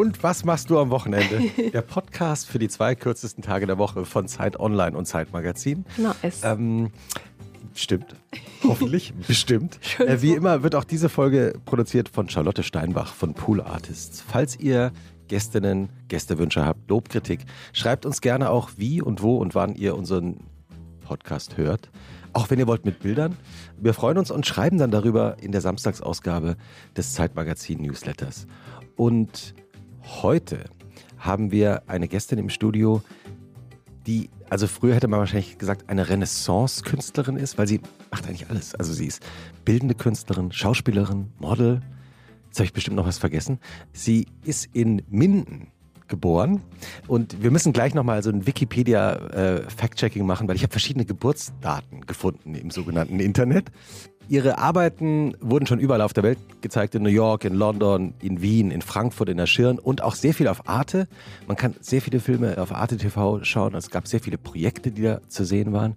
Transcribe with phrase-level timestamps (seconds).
[0.00, 1.42] Und was machst du am Wochenende?
[1.74, 5.84] Der Podcast für die zwei kürzesten Tage der Woche von Zeit Online und Zeit Magazin.
[5.98, 6.40] Nice.
[6.42, 6.90] Ähm,
[7.74, 8.16] stimmt.
[8.64, 9.12] Hoffentlich.
[9.26, 9.78] Bestimmt.
[9.98, 14.24] Äh, wie immer wird auch diese Folge produziert von Charlotte Steinbach von Pool Artists.
[14.26, 14.90] Falls ihr
[15.28, 17.40] Gästinnen, Gästewünsche habt, Lobkritik,
[17.74, 20.38] schreibt uns gerne auch, wie und wo und wann ihr unseren
[21.02, 21.90] Podcast hört.
[22.32, 23.36] Auch wenn ihr wollt mit Bildern.
[23.78, 26.56] Wir freuen uns und schreiben dann darüber in der Samstagsausgabe
[26.96, 28.46] des Zeitmagazin Newsletters.
[28.96, 29.54] Und
[30.04, 30.64] heute
[31.18, 33.02] haben wir eine Gästin im Studio,
[34.06, 38.74] die, also früher hätte man wahrscheinlich gesagt, eine Renaissance-Künstlerin ist, weil sie macht eigentlich alles.
[38.74, 39.22] Also sie ist
[39.64, 41.82] bildende Künstlerin, Schauspielerin, Model.
[42.46, 43.60] Jetzt habe ich bestimmt noch was vergessen.
[43.92, 45.68] Sie ist in Minden
[46.10, 46.60] geboren.
[47.08, 52.54] Und wir müssen gleich nochmal so ein Wikipedia-Fact-Checking machen, weil ich habe verschiedene Geburtsdaten gefunden
[52.54, 53.70] im sogenannten Internet.
[54.28, 58.42] Ihre Arbeiten wurden schon überall auf der Welt gezeigt, in New York, in London, in
[58.42, 61.08] Wien, in Frankfurt, in der Schirn und auch sehr viel auf Arte.
[61.48, 63.74] Man kann sehr viele Filme auf Arte TV schauen.
[63.74, 65.96] Es gab sehr viele Projekte, die da zu sehen waren.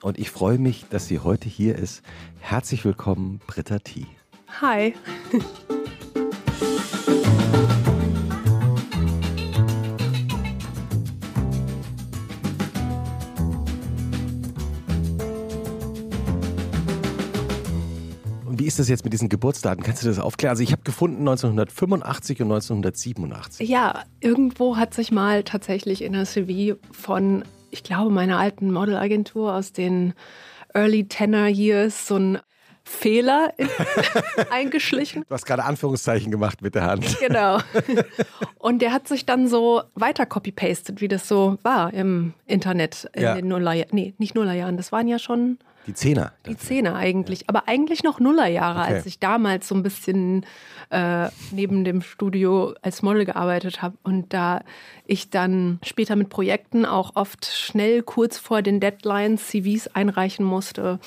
[0.00, 2.02] Und ich freue mich, dass sie heute hier ist.
[2.40, 4.06] Herzlich willkommen, Britta T.
[4.60, 4.94] Hi.
[18.66, 19.84] wie ist das jetzt mit diesen Geburtsdaten?
[19.84, 20.50] Kannst du das aufklären?
[20.50, 23.68] Also ich habe gefunden 1985 und 1987.
[23.68, 29.54] Ja, irgendwo hat sich mal tatsächlich in der CV von, ich glaube, meiner alten Modelagentur
[29.54, 30.14] aus den
[30.74, 32.38] Early Tenor Years so ein
[32.82, 33.68] Fehler in,
[34.50, 35.22] eingeschlichen.
[35.28, 37.20] Du hast gerade Anführungszeichen gemacht mit der Hand.
[37.20, 37.58] Genau.
[38.58, 43.22] Und der hat sich dann so weiter copy-pasted, wie das so war im Internet in
[43.22, 43.34] Ja.
[43.36, 43.90] den Nullerjahren.
[43.92, 46.32] Nee, nicht Nullerjahren, das waren ja schon Die Zehner.
[46.46, 47.48] die Zehner eigentlich.
[47.48, 48.94] Aber eigentlich noch Nullerjahre, Okay.
[48.94, 50.44] als ich damals so ein bisschen
[50.90, 53.96] äh, neben dem Studio als Model gearbeitet habe.
[54.02, 54.62] Und da
[55.06, 60.98] ich dann später mit Projekten auch oft schnell kurz vor den Deadlines CVs einreichen musste,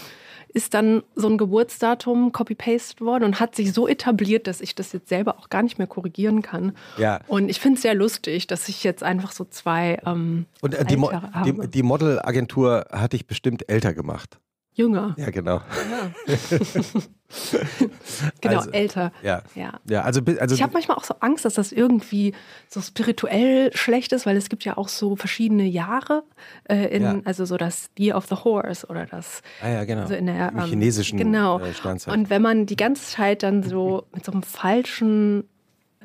[0.51, 4.91] ist dann so ein Geburtsdatum copy-paste worden und hat sich so etabliert, dass ich das
[4.93, 6.75] jetzt selber auch gar nicht mehr korrigieren kann.
[6.97, 7.19] Ja.
[7.27, 10.83] Und ich finde es sehr lustig, dass ich jetzt einfach so zwei ähm, Und äh,
[10.85, 11.67] die, Mo die, habe.
[11.67, 14.39] die Modelagentur hat dich bestimmt älter gemacht.
[14.79, 15.13] Jünger.
[15.17, 15.61] Ja, genau.
[18.41, 19.11] Genau, Also, älter.
[19.21, 19.43] Ja.
[19.53, 19.79] Ja.
[19.87, 22.33] Ja, also, also Ich habe manchmal auch so Angst, dass das irgendwie
[22.67, 26.23] so spirituell schlecht ist, weil es gibt ja auch so verschiedene Jahre,
[26.67, 27.19] äh, in, Ja.
[27.25, 30.07] also so das Year of the Horse oder das ah, ja, genau.
[30.07, 31.59] so in der ähm, chinesischen genau.
[31.59, 32.11] äh.
[32.11, 35.43] Und wenn man die ganze Zeit dann so mit so einem falschen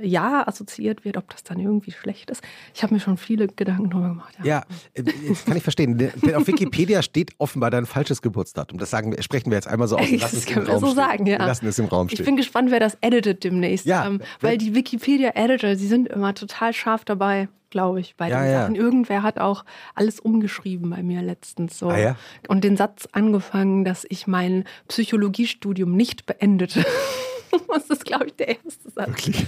[0.00, 2.43] Jahr assoziiert wird, ob das dann irgendwie schlecht ist.
[2.75, 4.34] Ich habe mir schon viele Gedanken darüber gemacht.
[4.43, 6.10] ja, äh, das kann ich verstehen.
[6.34, 8.78] Auf Wikipedia steht offenbar dein falsches Geburtsdatum.
[8.78, 10.09] Das sagen sprechen wir jetzt einmal so aus.
[10.10, 10.97] und Das lassen es können im wir Raum so stehen.
[10.97, 11.38] sagen, ja.
[11.38, 12.27] Wir lassen es im Raum Ich stehen.
[12.27, 13.87] bin gespannt, wer das editet demnächst.
[13.87, 18.43] Ja, ähm, weil die Wikipedia-Editor, die sind immer total scharf dabei, glaube ich, bei Ja,
[18.43, 18.61] den ja.
[18.62, 18.75] Sachen.
[18.75, 21.88] Irgendwer hat auch alles umgeschrieben bei mir letztens so.
[21.88, 22.16] Ah, ja?
[22.49, 26.84] Und den Satz angefangen, dass ich mein Psychologiestudium nicht beendete.
[27.69, 29.09] das ist, glaube ich, der erste Satz.
[29.09, 29.47] Wirklich.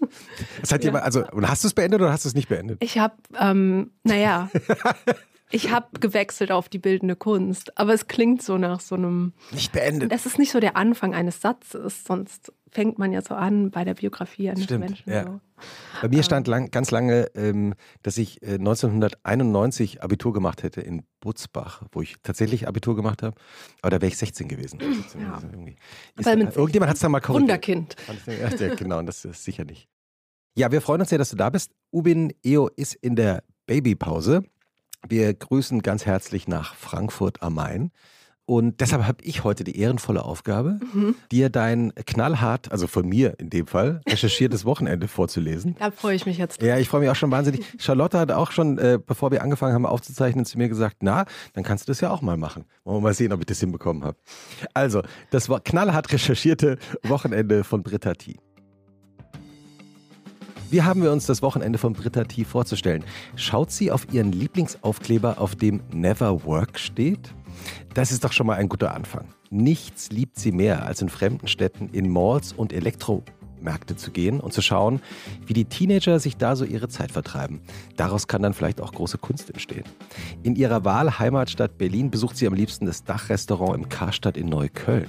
[0.60, 2.82] Das hat jemand, also, und hast du es beendet oder hast du es nicht beendet?
[2.82, 4.50] Ich habe, ähm, naja,
[5.50, 9.72] ich habe gewechselt auf die bildende Kunst, aber es klingt so nach so einem Nicht
[9.72, 10.12] beendet.
[10.12, 13.84] Das ist nicht so der Anfang eines Satzes, sonst fängt man ja so an bei
[13.84, 15.10] der Biografie eines Stimmt, Menschen.
[15.10, 15.24] ja.
[15.24, 15.40] So.
[16.02, 17.72] Bei mir stand lang, ganz lange, ähm,
[18.02, 23.34] dass ich äh, 1991 Abitur gemacht hätte in Butzbach, wo ich tatsächlich Abitur gemacht habe.
[23.80, 24.78] Aber da wäre ich 16 gewesen.
[25.08, 25.38] 17 Ja.
[26.18, 27.42] Ist, mit irgendjemand hat es da mal korrigiert.
[27.42, 27.96] Wunderkind.
[28.26, 29.88] Ja, genau, das ist sicher nicht.
[30.54, 31.72] Ja, wir freuen uns sehr, dass du da bist.
[31.90, 34.42] Ubin Eo ist in der Babypause.
[35.08, 37.90] Wir grüßen ganz herzlich nach Frankfurt am Main.
[38.48, 41.16] Und deshalb habe ich heute die ehrenvolle Aufgabe, Mhm.
[41.32, 45.74] dir dein knallhart, also von mir in dem Fall, recherchiertes Wochenende vorzulesen.
[45.80, 46.62] Da freue ich mich jetzt.
[46.62, 47.64] Ja, ich freue mich auch schon wahnsinnig.
[47.78, 51.64] Charlotte hat auch schon, äh, bevor wir angefangen haben aufzuzeichnen, zu mir gesagt, na, dann
[51.64, 52.66] kannst du das ja auch mal machen.
[52.84, 54.16] Wollen wir mal sehen, ob ich das hinbekommen habe.
[54.74, 58.36] Also, das war knallhart recherchierte Wochenende von Britta T.
[60.70, 63.04] Wie haben wir uns das Wochenende von Britta T vorzustellen?
[63.34, 67.34] Schaut sie auf ihren Lieblingsaufkleber, auf dem Never Work steht?
[67.94, 69.28] Das ist doch schon mal ein guter Anfang.
[69.50, 74.52] Nichts liebt sie mehr, als in fremden Städten in Malls und Elektromärkte zu gehen und
[74.52, 75.00] zu schauen,
[75.46, 77.60] wie die Teenager sich da so ihre Zeit vertreiben.
[77.96, 79.84] Daraus kann dann vielleicht auch große Kunst entstehen.
[80.42, 85.08] In ihrer Wahlheimatstadt Berlin besucht sie am liebsten das Dachrestaurant im Karstadt in Neukölln.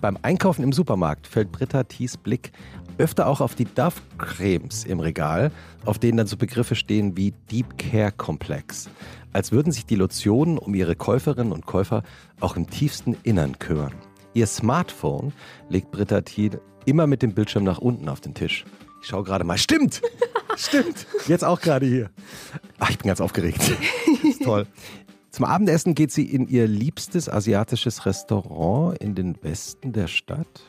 [0.00, 2.52] Beim Einkaufen im Supermarkt fällt Britta Thies Blick
[2.98, 5.50] öfter auch auf die Dove-Cremes im Regal,
[5.84, 8.88] auf denen dann so Begriffe stehen wie Deep Care Komplex.
[9.32, 12.02] Als würden sich die Lotionen um ihre Käuferinnen und Käufer
[12.40, 13.94] auch im tiefsten Innern kümmern.
[14.34, 15.32] Ihr Smartphone
[15.68, 18.64] legt Britta Thiel immer mit dem Bildschirm nach unten auf den Tisch.
[19.02, 19.58] Ich schaue gerade mal.
[19.58, 20.02] Stimmt!
[20.56, 21.06] Stimmt.
[21.28, 22.10] Jetzt auch gerade hier.
[22.78, 23.74] Ach, ich bin ganz aufgeregt.
[24.22, 24.66] ist toll.
[25.30, 30.62] Zum Abendessen geht sie in ihr liebstes asiatisches Restaurant in den Westen der Stadt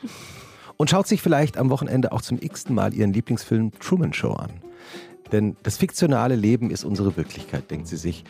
[0.77, 4.51] und schaut sich vielleicht am Wochenende auch zum x-ten Mal ihren Lieblingsfilm Truman Show an.
[5.33, 8.23] Denn das fiktionale Leben ist unsere Wirklichkeit, denkt sie sich,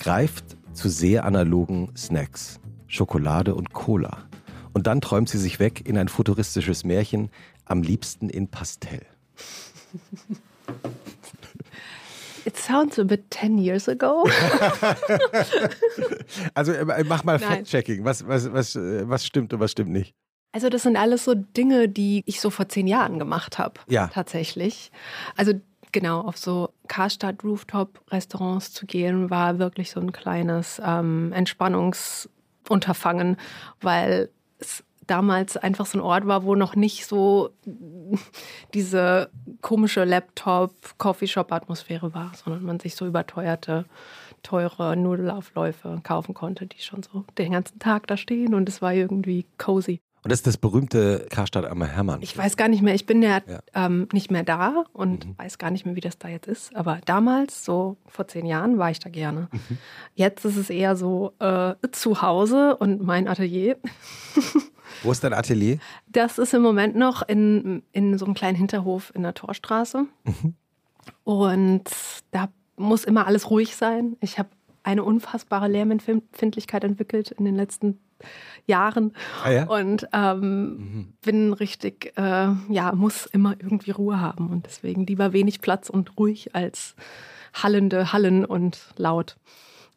[0.00, 2.58] greift zu sehr analogen Snacks,
[2.88, 4.24] Schokolade und Cola.
[4.72, 7.30] Und dann träumt sie sich weg in ein futuristisches Märchen,
[7.66, 9.04] am liebsten in Pastell.
[12.46, 14.24] It sounds a bit 10 years ago.
[16.54, 18.04] also äh, mach mal Fact-Checking.
[18.04, 20.14] Was, was, was, äh, was stimmt und was stimmt nicht?
[20.52, 23.80] Also das sind alles so Dinge, die ich so vor zehn Jahren gemacht habe.
[23.88, 24.08] Ja.
[24.08, 24.90] Tatsächlich.
[25.36, 25.52] Also
[25.92, 33.36] genau, auf so Karstadt Rooftop Restaurants zu gehen, war wirklich so ein kleines ähm, Entspannungsunterfangen,
[33.80, 34.28] weil
[34.58, 37.48] es damals einfach so ein Ort war, wo noch nicht so
[38.74, 43.86] diese komische Laptop-Coffeeshop-Atmosphäre war, sondern man sich so überteuerte,
[44.42, 48.94] teure Nudelaufläufe kaufen konnte, die schon so den ganzen Tag da stehen und es war
[48.94, 50.00] irgendwie cozy.
[50.22, 52.20] Und das ist das berühmte Karstadt am Hermann.
[52.20, 53.60] Ich weiß gar nicht mehr, ich bin ja, ja.
[53.74, 55.38] Ähm, nicht mehr da und mhm.
[55.38, 56.76] weiß gar nicht mehr, wie das da jetzt ist.
[56.76, 59.48] Aber damals, so vor zehn Jahren, war ich da gerne.
[59.50, 59.78] Mhm.
[60.14, 63.78] Jetzt ist es eher so äh, zu Hause und mein Atelier.
[65.02, 65.78] Wo ist dein Atelier?
[66.06, 70.06] Das ist im Moment noch in, in so einem kleinen Hinterhof in der Torstraße.
[70.24, 70.54] Mhm.
[71.24, 71.90] Und
[72.30, 74.16] da muss immer alles ruhig sein.
[74.20, 74.50] Ich habe
[74.82, 77.98] eine unfassbare Lärmempfindlichkeit entwickelt in den letzten
[78.66, 79.12] Jahren
[79.44, 79.64] ah, ja?
[79.64, 81.12] und ähm, mhm.
[81.22, 86.18] bin richtig, äh, ja, muss immer irgendwie Ruhe haben und deswegen lieber wenig Platz und
[86.18, 86.94] ruhig als
[87.54, 89.36] hallende Hallen und laut.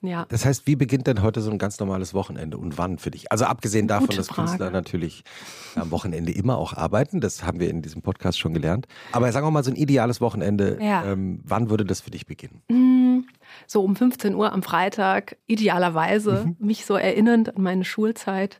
[0.03, 0.25] Ja.
[0.27, 3.31] Das heißt, wie beginnt denn heute so ein ganz normales Wochenende und wann für dich?
[3.31, 4.49] Also abgesehen davon, Gute dass Frage.
[4.49, 5.23] Künstler natürlich
[5.75, 8.87] am Wochenende immer auch arbeiten, das haben wir in diesem Podcast schon gelernt.
[9.13, 11.05] Aber sagen wir mal so ein ideales Wochenende, ja.
[11.05, 12.61] ähm, wann würde das für dich beginnen?
[12.67, 13.12] Mm,
[13.67, 16.55] so um 15 Uhr am Freitag, idealerweise, mhm.
[16.59, 18.59] mich so erinnernd an meine Schulzeit,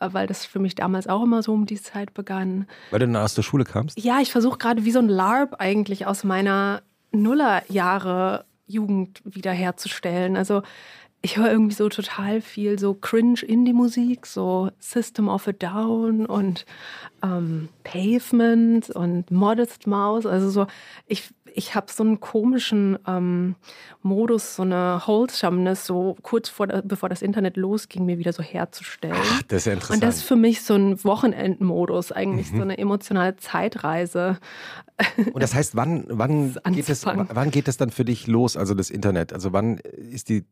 [0.00, 2.66] äh, weil das für mich damals auch immer so um die Zeit begann.
[2.90, 3.98] Weil du dann aus der Schule kamst?
[3.98, 10.36] Ja, ich versuche gerade wie so ein LARP eigentlich aus meiner Nullerjahre Jugend wiederherzustellen.
[10.36, 10.62] Also
[11.24, 16.66] ich höre irgendwie so total viel so cringe Indie-Musik, so System of a Down und
[17.22, 20.26] ähm, Pavement und Modest Mouse.
[20.26, 20.66] Also so,
[21.06, 23.54] ich, ich habe so einen komischen ähm,
[24.02, 29.16] Modus, so eine Wholesomeness, so kurz vor, bevor das Internet losging, mir wieder so herzustellen.
[29.18, 30.02] Ach, das ist ja interessant.
[30.02, 32.56] Und das ist für mich so ein Wochenendmodus, eigentlich mhm.
[32.56, 34.38] so eine emotionale Zeitreise.
[35.32, 38.74] Und das heißt, wann, wann, geht es, wann geht es dann für dich los, also
[38.74, 39.32] das Internet?
[39.32, 40.44] Also wann ist die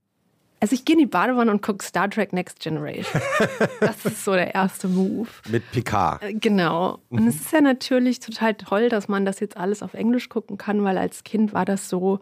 [0.63, 3.21] also ich gehe in die Badewanne und gucke Star Trek Next Generation.
[3.81, 5.29] Das ist so der erste Move.
[5.49, 6.23] Mit Picard.
[6.23, 7.01] Äh, genau.
[7.11, 7.29] Und mhm.
[7.29, 10.85] es ist ja natürlich total toll, dass man das jetzt alles auf Englisch gucken kann,
[10.85, 12.21] weil als Kind war das so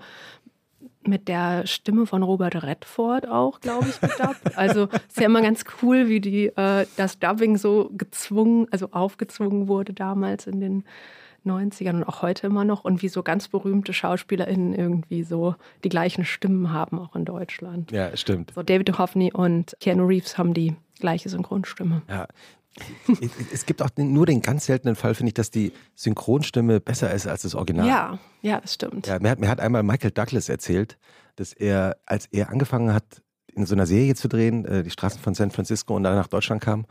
[1.03, 4.41] mit der Stimme von Robert Redford auch, glaube ich, gedubbt.
[4.57, 9.69] Also ist ja immer ganz cool, wie die äh, das Dubbing so gezwungen, also aufgezwungen
[9.69, 10.85] wurde damals in den
[11.47, 15.55] 90ern und auch heute immer noch und wie so ganz berühmte SchauspielerInnen irgendwie so
[15.85, 17.91] die gleichen Stimmen haben, auch in Deutschland.
[17.93, 18.53] Ja, stimmt.
[18.55, 22.03] So David Duchovny und Keanu Reeves haben die gleiche Synchronstimme.
[22.09, 22.27] Ja.
[23.53, 27.27] es gibt auch nur den ganz seltenen Fall, finde ich, dass die Synchronstimme besser ist
[27.27, 27.87] als das Original.
[27.87, 29.07] Ja, ja, das stimmt.
[29.07, 30.99] Ja, mir, hat, mir hat einmal Michael Douglas erzählt,
[31.37, 33.23] dass er, als er angefangen hat,
[33.55, 36.29] in so einer Serie zu drehen, äh, die Straßen von San Francisco und dann nach
[36.29, 36.87] Deutschland kam,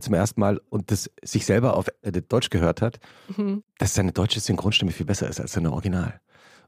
[0.00, 2.98] zum ersten Mal und das sich selber auf äh, Deutsch gehört hat,
[3.36, 3.62] mhm.
[3.78, 6.20] dass seine deutsche Synchronstimme viel besser ist als seine Original.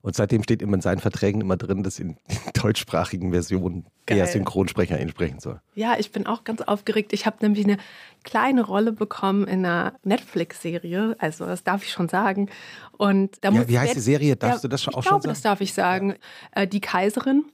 [0.04, 2.18] Und seitdem steht immer in seinen Verträgen immer drin, dass in
[2.62, 4.18] deutschsprachigen Versionen Geil.
[4.18, 5.62] der Synchronsprecher ihn sprechen soll.
[5.74, 7.14] Ja, ich bin auch ganz aufgeregt.
[7.14, 7.78] Ich habe nämlich eine
[8.22, 11.16] kleine Rolle bekommen in einer Netflix-Serie.
[11.20, 12.50] Also das darf ich schon sagen.
[12.98, 14.36] Und da ja, wie heißt die Serie?
[14.36, 15.32] Darfst ja, du das schon auch ich glaube, schon sagen?
[15.32, 16.16] Das darf ich sagen.
[16.54, 16.62] Ja.
[16.62, 17.46] Äh, die Kaiserin,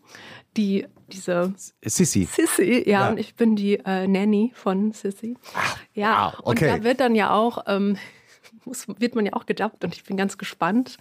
[0.57, 1.53] die diese
[1.85, 2.25] Sissy.
[2.25, 5.37] Sissy, ja, ja, und ich bin die äh, Nanny von Sissy.
[5.55, 6.71] Ach, ja, wow, okay.
[6.71, 7.97] und da wird dann ja auch, ähm,
[8.65, 10.97] muss, wird man ja auch gedubbt und ich bin ganz gespannt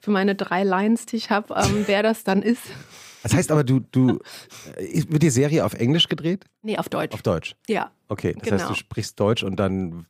[0.00, 2.62] für meine drei Lines, die ich habe, ähm, wer das dann ist.
[3.22, 4.20] Das heißt aber, du, du,
[4.76, 6.44] äh, wird die Serie auf Englisch gedreht?
[6.62, 7.14] Nee, auf Deutsch.
[7.14, 7.56] Auf Deutsch?
[7.66, 7.90] Ja.
[8.08, 8.58] Okay, das genau.
[8.58, 10.06] heißt, du sprichst Deutsch und dann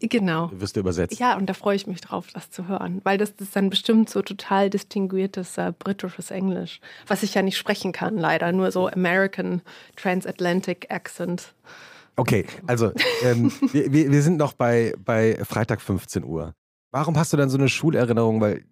[0.00, 0.50] Genau.
[0.52, 1.18] Wirst du übersetzt.
[1.18, 3.00] Ja, und da freue ich mich drauf, das zu hören.
[3.04, 7.58] Weil das ist dann bestimmt so total distinguiertes äh, britisches Englisch, was ich ja nicht
[7.58, 8.52] sprechen kann, leider.
[8.52, 9.62] Nur so American
[9.96, 11.54] Transatlantic Accent.
[12.16, 12.92] Okay, also
[13.22, 16.54] ähm, wir, wir sind noch bei, bei Freitag 15 Uhr.
[16.90, 18.40] Warum hast du dann so eine Schulerinnerung?
[18.40, 18.64] Weil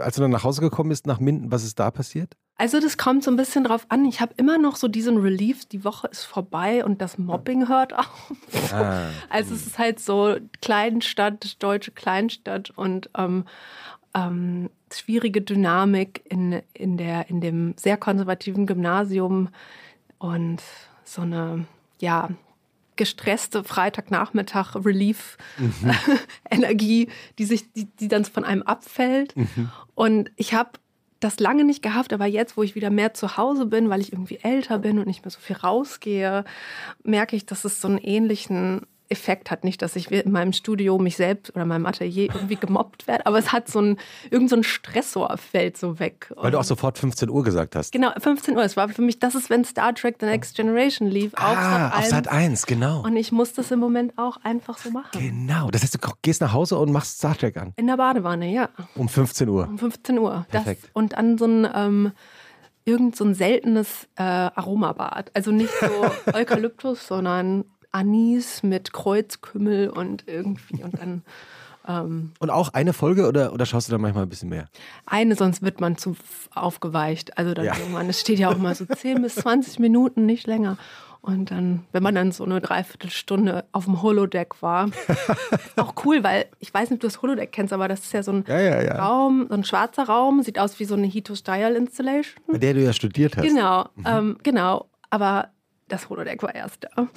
[0.00, 2.34] als du dann nach Hause gekommen bist nach Minden, was ist da passiert?
[2.58, 4.06] Also das kommt so ein bisschen drauf an.
[4.06, 7.94] Ich habe immer noch so diesen Relief, die Woche ist vorbei und das Mobbing hört
[7.94, 8.32] auf.
[8.72, 9.08] Ah.
[9.28, 13.44] Also es ist halt so Kleinstadt, deutsche Kleinstadt und ähm,
[14.14, 19.50] ähm, schwierige Dynamik in, in, der, in dem sehr konservativen Gymnasium
[20.18, 20.62] und
[21.04, 21.66] so eine,
[22.00, 22.30] ja,
[22.96, 25.90] gestresste Freitagnachmittag Relief mhm.
[26.50, 29.70] Energie, die sich die, die dann von einem abfällt mhm.
[29.94, 30.70] und ich habe
[31.20, 34.12] das lange nicht gehabt, aber jetzt, wo ich wieder mehr zu Hause bin, weil ich
[34.12, 36.44] irgendwie älter bin und nicht mehr so viel rausgehe,
[37.02, 39.64] merke ich, dass es so einen ähnlichen Effekt hat.
[39.64, 43.38] Nicht, dass ich in meinem Studio mich selbst oder meinem Atelier irgendwie gemobbt werde, aber
[43.38, 43.98] es hat so ein,
[44.30, 46.32] irgend so ein Stressor fällt so weg.
[46.36, 47.92] Weil du auch sofort 15 Uhr gesagt hast.
[47.92, 48.64] Genau, 15 Uhr.
[48.64, 51.32] Es war für mich, das ist, wenn Star Trek The Next Generation lief.
[51.36, 53.02] Ah, auf Sat 1, genau.
[53.02, 55.20] Und ich muss das im Moment auch einfach so machen.
[55.20, 55.70] Genau.
[55.70, 57.72] Das heißt, du gehst nach Hause und machst Star Trek an.
[57.76, 58.68] In der Badewanne, ja.
[58.94, 59.68] Um 15 Uhr.
[59.68, 60.46] Um 15 Uhr.
[60.50, 60.84] Perfekt.
[60.84, 62.12] Das, und an so ein ähm,
[62.86, 65.30] irgend so ein seltenes äh, Aromabad.
[65.34, 71.22] Also nicht so Eukalyptus, sondern Anis mit Kreuzkümmel und irgendwie und dann.
[71.88, 74.66] Ähm, und auch eine Folge oder, oder schaust du da manchmal ein bisschen mehr?
[75.06, 76.16] Eine, sonst wird man zu
[76.54, 77.38] aufgeweicht.
[77.38, 77.76] Also dann ja.
[77.76, 80.78] irgendwann, es steht ja auch mal so 10 bis 20 Minuten, nicht länger.
[81.26, 84.90] Und dann, wenn man dann so eine Dreiviertelstunde auf dem Holodeck war,
[85.76, 88.22] auch cool, weil ich weiß nicht, ob du das Holodeck kennst, aber das ist ja
[88.22, 89.04] so ein ja, ja, ja.
[89.04, 92.44] Raum, so ein schwarzer Raum, sieht aus wie so eine Hito-Style-Installation.
[92.46, 93.44] Bei der du ja studiert hast.
[93.44, 94.04] Genau, mhm.
[94.06, 94.86] ähm, genau.
[95.10, 95.48] Aber
[95.88, 97.08] das Holodeck war erst da.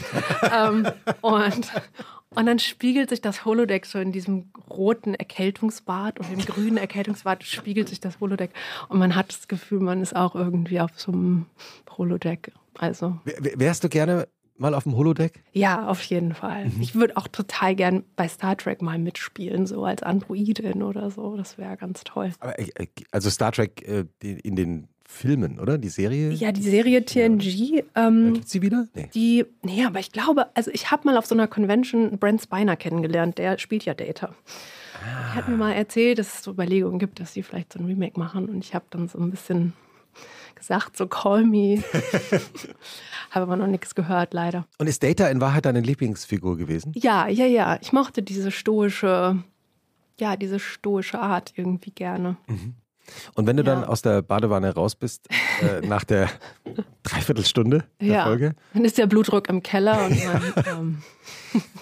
[0.70, 0.88] ähm,
[1.22, 1.72] und,
[2.36, 7.44] und dann spiegelt sich das Holodeck so in diesem roten Erkältungsbad und im grünen Erkältungsbad
[7.44, 8.52] spiegelt sich das Holodeck.
[8.88, 11.46] Und man hat das Gefühl, man ist auch irgendwie auf so einem
[11.98, 12.52] Holodeck.
[12.78, 13.20] Also.
[13.26, 14.28] Wärst du gerne
[14.60, 15.44] mal auf dem Holodeck?
[15.52, 16.66] Ja, auf jeden Fall.
[16.66, 16.82] Mhm.
[16.82, 21.36] Ich würde auch total gern bei Star Trek mal mitspielen, so als Androidin oder so.
[21.36, 22.32] Das wäre ganz toll.
[22.40, 25.80] Aber, äh, also Star Trek äh, in den Filmen, oder?
[25.80, 26.30] Die Serie?
[26.30, 27.84] Ja, die Serie TNG.
[27.96, 28.08] Ja.
[28.08, 28.88] Ähm, Gibt sie wieder?
[28.94, 29.10] Nee.
[29.16, 32.78] Die, nee, aber ich glaube, also ich habe mal auf so einer Convention Brent Spiner
[32.78, 34.36] kennengelernt, der spielt ja Data.
[34.94, 35.34] Ah.
[35.34, 37.86] Er hat mir mal erzählt, dass es so Überlegungen gibt, dass sie vielleicht so ein
[37.86, 39.74] Remake machen und ich habe dann so ein bisschen
[40.54, 41.84] gesagt, so call me.
[43.32, 44.68] habe aber noch nichts gehört, leider.
[44.78, 46.94] Und ist Data in Wahrheit deine Lieblingsfigur gewesen?
[46.96, 47.80] Ja, ja, ja.
[47.82, 49.44] Ich mochte diese stoische,
[50.20, 52.38] ja, diese stoische Art irgendwie gerne.
[52.48, 52.76] Mhm.
[53.36, 53.76] Und wenn du ja.
[53.76, 55.28] dann aus der Badewanne raus bist,
[55.62, 56.30] äh, nach der
[57.04, 58.24] Dreiviertelstunde der ja.
[58.24, 58.56] Folge.
[58.74, 60.54] Dann ist der Blutdruck im Keller und man.
[60.68, 60.98] ähm.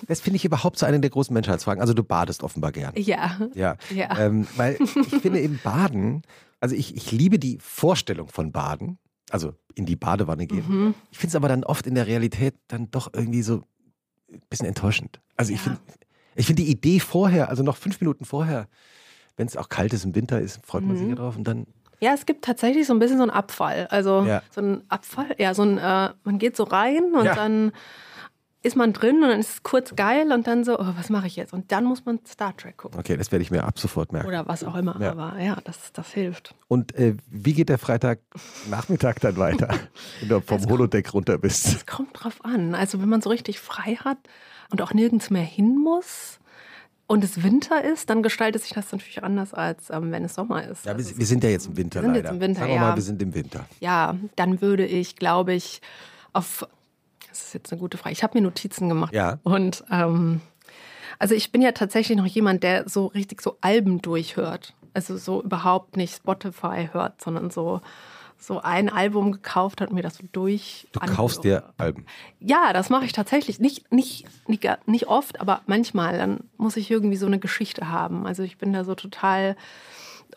[0.07, 1.81] Das finde ich überhaupt so eine der großen Menschheitsfragen.
[1.81, 2.93] Also du badest offenbar gern.
[2.95, 3.37] Ja.
[3.53, 3.75] Ja.
[3.93, 4.17] ja.
[4.17, 6.21] Ähm, weil ich finde eben Baden,
[6.59, 8.97] also ich, ich liebe die Vorstellung von Baden,
[9.29, 10.65] also in die Badewanne gehen.
[10.67, 10.95] Mhm.
[11.11, 13.63] Ich finde es aber dann oft in der Realität dann doch irgendwie so
[14.31, 15.19] ein bisschen enttäuschend.
[15.35, 15.79] Also ich finde
[16.37, 18.67] ich finde die Idee vorher, also noch fünf Minuten vorher,
[19.37, 20.99] wenn es auch kalt ist im Winter ist, freut man mhm.
[20.99, 21.67] sich ja drauf und dann.
[21.99, 23.87] Ja, es gibt tatsächlich so ein bisschen so einen Abfall.
[23.89, 24.43] Also ja.
[24.51, 27.33] so ein Abfall, ja, so ein, äh, man geht so rein und ja.
[27.33, 27.71] dann
[28.63, 31.27] ist man drin und dann ist es kurz geil und dann so, oh, was mache
[31.27, 31.53] ich jetzt?
[31.53, 32.99] Und dann muss man Star Trek gucken.
[32.99, 34.27] Okay, das werde ich mir ab sofort merken.
[34.27, 35.11] Oder was auch immer, ja.
[35.11, 36.53] aber ja, das, das hilft.
[36.67, 39.69] Und äh, wie geht der Freitagnachmittag dann weiter,
[40.19, 41.67] wenn du vom Holodeck runter bist?
[41.67, 42.75] Es kommt drauf an.
[42.75, 44.17] Also wenn man so richtig frei hat
[44.69, 46.39] und auch nirgends mehr hin muss,
[47.07, 50.63] und es Winter ist, dann gestaltet sich das natürlich anders, als ähm, wenn es Sommer
[50.67, 50.85] ist.
[50.85, 52.27] Ja, wir, also wir, sind ja jetzt im Winter wir sind leider.
[52.29, 52.81] Jetzt im Winter, Sagen wir ja.
[52.81, 53.65] mal, wir sind im Winter.
[53.79, 55.81] Ja, dann würde ich, glaube ich,
[56.33, 56.67] auf.
[57.29, 58.13] Das ist jetzt eine gute Frage.
[58.13, 59.13] Ich habe mir Notizen gemacht.
[59.13, 59.39] Ja.
[59.43, 60.41] Und ähm,
[61.19, 64.73] also ich bin ja tatsächlich noch jemand, der so richtig so Alben durchhört.
[64.93, 67.81] Also so überhaupt nicht Spotify hört, sondern so
[68.39, 70.87] so ein Album gekauft hat und mir das so durch.
[70.91, 72.05] Du kaufst dir Alben?
[72.39, 73.59] Ja, das mache ich tatsächlich.
[73.59, 76.17] Nicht, nicht, nicht, nicht oft, aber manchmal.
[76.17, 78.25] Dann muss ich irgendwie so eine Geschichte haben.
[78.25, 79.55] Also ich bin da so total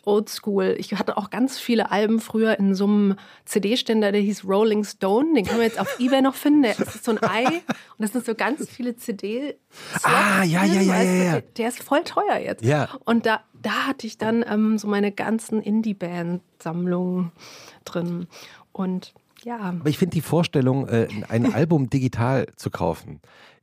[0.05, 0.77] oldschool.
[0.79, 5.35] Ich hatte auch ganz viele Alben früher in so einem CD-Ständer, der hieß Rolling Stone.
[5.35, 6.63] Den kann man jetzt auf Ebay noch finden.
[6.63, 7.63] Der ist so ein Ei und
[7.99, 9.57] das sind so ganz viele CD.
[10.03, 11.41] Ah, ja, ja, ja, ja, ja.
[11.41, 12.65] Der ist voll teuer jetzt.
[12.65, 12.89] Ja.
[13.05, 17.33] Und da, da hatte ich dann ähm, so meine ganzen Indie-Band-Sammlungen
[17.85, 18.27] drin.
[18.73, 19.59] Und ja.
[19.59, 23.21] Aber ich finde die Vorstellung, äh, ein Album digital zu kaufen,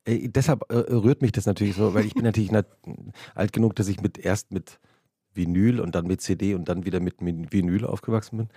[0.07, 2.51] äh, deshalb äh, rührt mich das natürlich so, weil ich bin natürlich
[3.35, 4.79] alt genug, dass ich mit erst mit
[5.37, 8.49] Vinyl und dann mit CD und dann wieder mit Vinyl aufgewachsen bin,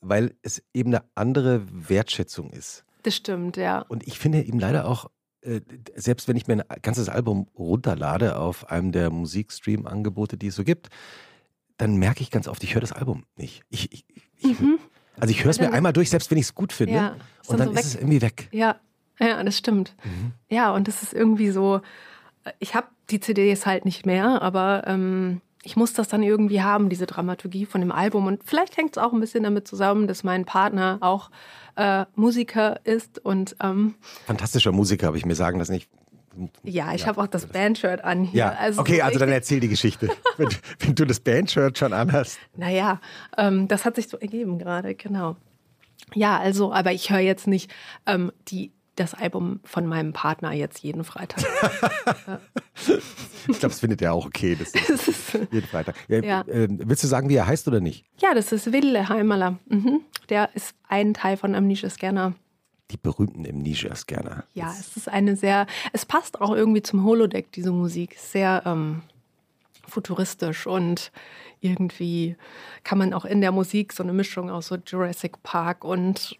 [0.00, 2.84] weil es eben eine andere Wertschätzung ist.
[3.02, 3.80] Das stimmt, ja.
[3.80, 5.10] Und ich finde eben leider auch,
[5.94, 10.64] selbst wenn ich mir ein ganzes Album runterlade auf einem der Musikstream-Angebote, die es so
[10.64, 10.88] gibt,
[11.76, 13.62] dann merke ich ganz oft, ich höre das Album nicht.
[13.68, 14.04] Ich, ich,
[14.36, 14.78] ich, mhm.
[15.18, 16.94] Also ich höre es mir einmal durch, selbst wenn ich es gut finde.
[16.94, 18.48] Ja, und dann, so ist es irgendwie weg.
[18.52, 18.80] Ja,
[19.20, 19.94] ja, das stimmt.
[20.04, 20.32] Mhm.
[20.48, 21.82] Ja, und das ist irgendwie so,
[22.58, 26.88] ich habe die CDs halt nicht mehr, aber ähm, ich muss das dann irgendwie haben,
[26.88, 28.26] diese Dramaturgie von dem Album.
[28.26, 31.30] Und vielleicht hängt es auch ein bisschen damit zusammen, dass mein Partner auch
[31.76, 33.94] äh, Musiker ist und ähm,
[34.26, 35.88] fantastischer Musiker, habe ich mir sagen das nicht
[36.62, 38.38] Ja, ich habe auch das Bandshirt an hier.
[38.38, 40.48] Ja, also okay, also dann erzähl die Geschichte, wenn,
[40.80, 42.38] wenn, du das Bandshirt schon anhast.
[42.56, 43.00] Naja,
[43.36, 45.36] ähm, das hat sich so ergeben gerade, genau.
[46.14, 47.72] Ja, also, aber ich höre jetzt nicht
[48.06, 51.44] ähm, die das Album von meinem Partner jetzt jeden Freitag.
[52.86, 54.56] ich glaube, das findet er auch okay.
[54.58, 55.96] Das ist jeden Freitag.
[56.08, 56.40] Ja, ja.
[56.42, 58.04] Äh, willst du sagen, wie er heißt oder nicht?
[58.20, 59.58] Ja, das ist Wille Heimerler.
[59.66, 60.00] Mhm.
[60.28, 62.34] Der ist ein Teil von Amnesia Scanner.
[62.90, 64.44] Die berühmten Amnesia Scanner.
[64.54, 68.16] Ja, es ist eine sehr, es passt auch irgendwie zum Holodeck, diese Musik.
[68.18, 69.02] Sehr ähm,
[69.86, 71.10] futuristisch und
[71.60, 72.36] irgendwie
[72.82, 76.38] kann man auch in der Musik so eine Mischung aus so Jurassic Park und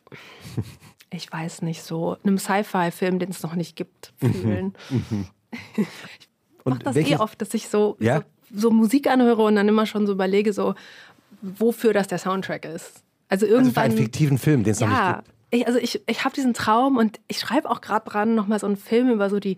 [1.10, 4.34] ich weiß nicht, so einem Sci-Fi-Film, den es noch nicht gibt, mhm.
[4.34, 4.74] fühlen.
[4.90, 5.26] Mhm.
[5.76, 6.28] ich
[6.64, 7.14] mache das welche?
[7.14, 8.22] eh oft, dass ich so, ja?
[8.50, 10.74] so, so, Musik anhöre und dann immer schon so überlege, so,
[11.42, 13.02] wofür das der Soundtrack ist.
[13.28, 13.66] Also irgendwann.
[13.66, 15.28] Also für einen fiktiven Film, den es ja, noch nicht gibt.
[15.50, 18.66] Ich, also ich, ich habe diesen Traum und ich schreibe auch gerade dran, nochmal so
[18.66, 19.56] einen Film über so die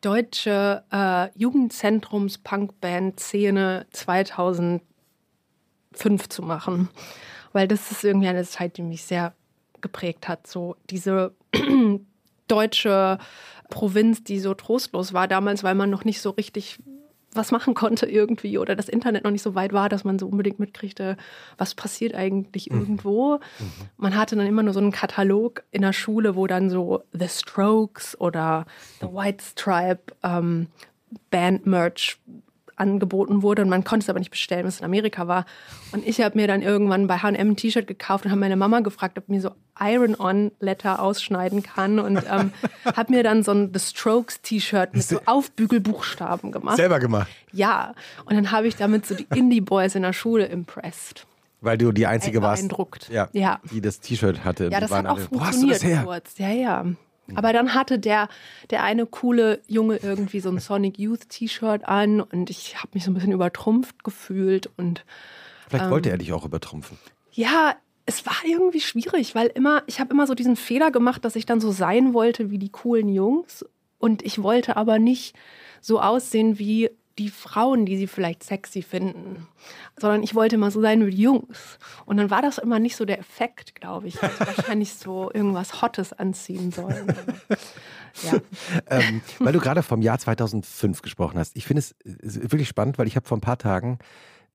[0.00, 4.80] deutsche äh, Jugendzentrums-Punkband-Szene 2005
[6.28, 6.88] zu machen.
[7.52, 9.34] Weil das ist irgendwie eine Zeit, die mich sehr
[9.80, 10.46] geprägt hat.
[10.46, 11.34] So diese
[12.48, 13.18] deutsche
[13.70, 16.78] Provinz, die so trostlos war damals, weil man noch nicht so richtig
[17.36, 20.26] was machen konnte irgendwie oder das Internet noch nicht so weit war, dass man so
[20.26, 21.16] unbedingt mitkriegte,
[21.58, 22.80] was passiert eigentlich mhm.
[22.80, 23.36] irgendwo.
[23.36, 23.72] Mhm.
[23.98, 27.28] Man hatte dann immer nur so einen Katalog in der Schule, wo dann so The
[27.28, 28.64] Strokes oder
[29.00, 30.68] The White Stripe ähm,
[31.30, 32.18] Band-Merch
[32.76, 35.46] angeboten wurde und man konnte es aber nicht bestellen, weil es in Amerika war.
[35.92, 38.80] Und ich habe mir dann irgendwann bei H&M ein T-Shirt gekauft und habe meine Mama
[38.80, 42.52] gefragt, ob mir so Iron-On-Letter ausschneiden kann und ähm,
[42.96, 46.76] habe mir dann so ein The Strokes T-Shirt mit so Aufbügelbuchstaben gemacht.
[46.76, 47.28] Selber gemacht?
[47.52, 47.94] Ja.
[48.24, 51.26] Und dann habe ich damit so die Indie-Boys in der Schule impressed.
[51.62, 52.70] Weil du die Einzige warst,
[53.10, 53.60] ja, ja.
[53.72, 54.68] die das T-Shirt hatte.
[54.70, 56.38] Ja, das hat auch alle, funktioniert kurz.
[56.38, 56.84] Ja, ja.
[57.34, 58.28] Aber dann hatte der,
[58.70, 63.04] der eine coole Junge irgendwie so ein Sonic Youth T-Shirt an und ich habe mich
[63.04, 65.04] so ein bisschen übertrumpft gefühlt und
[65.68, 66.98] Vielleicht ähm, wollte er dich auch übertrumpfen.
[67.32, 67.74] Ja,
[68.06, 71.46] es war irgendwie schwierig, weil immer, ich habe immer so diesen Fehler gemacht, dass ich
[71.46, 73.64] dann so sein wollte wie die coolen Jungs
[73.98, 75.36] und ich wollte aber nicht
[75.80, 79.46] so aussehen wie die Frauen, die sie vielleicht sexy finden,
[79.98, 81.78] sondern ich wollte immer so sein wie die Jungs.
[82.04, 84.20] Und dann war das immer nicht so der Effekt, glaube ich.
[84.20, 87.06] Hätte wahrscheinlich so irgendwas Hottes anziehen sollen.
[88.22, 88.40] Ja.
[88.90, 91.56] ähm, weil du gerade vom Jahr 2005 gesprochen hast.
[91.56, 93.98] Ich finde es wirklich spannend, weil ich habe vor ein paar Tagen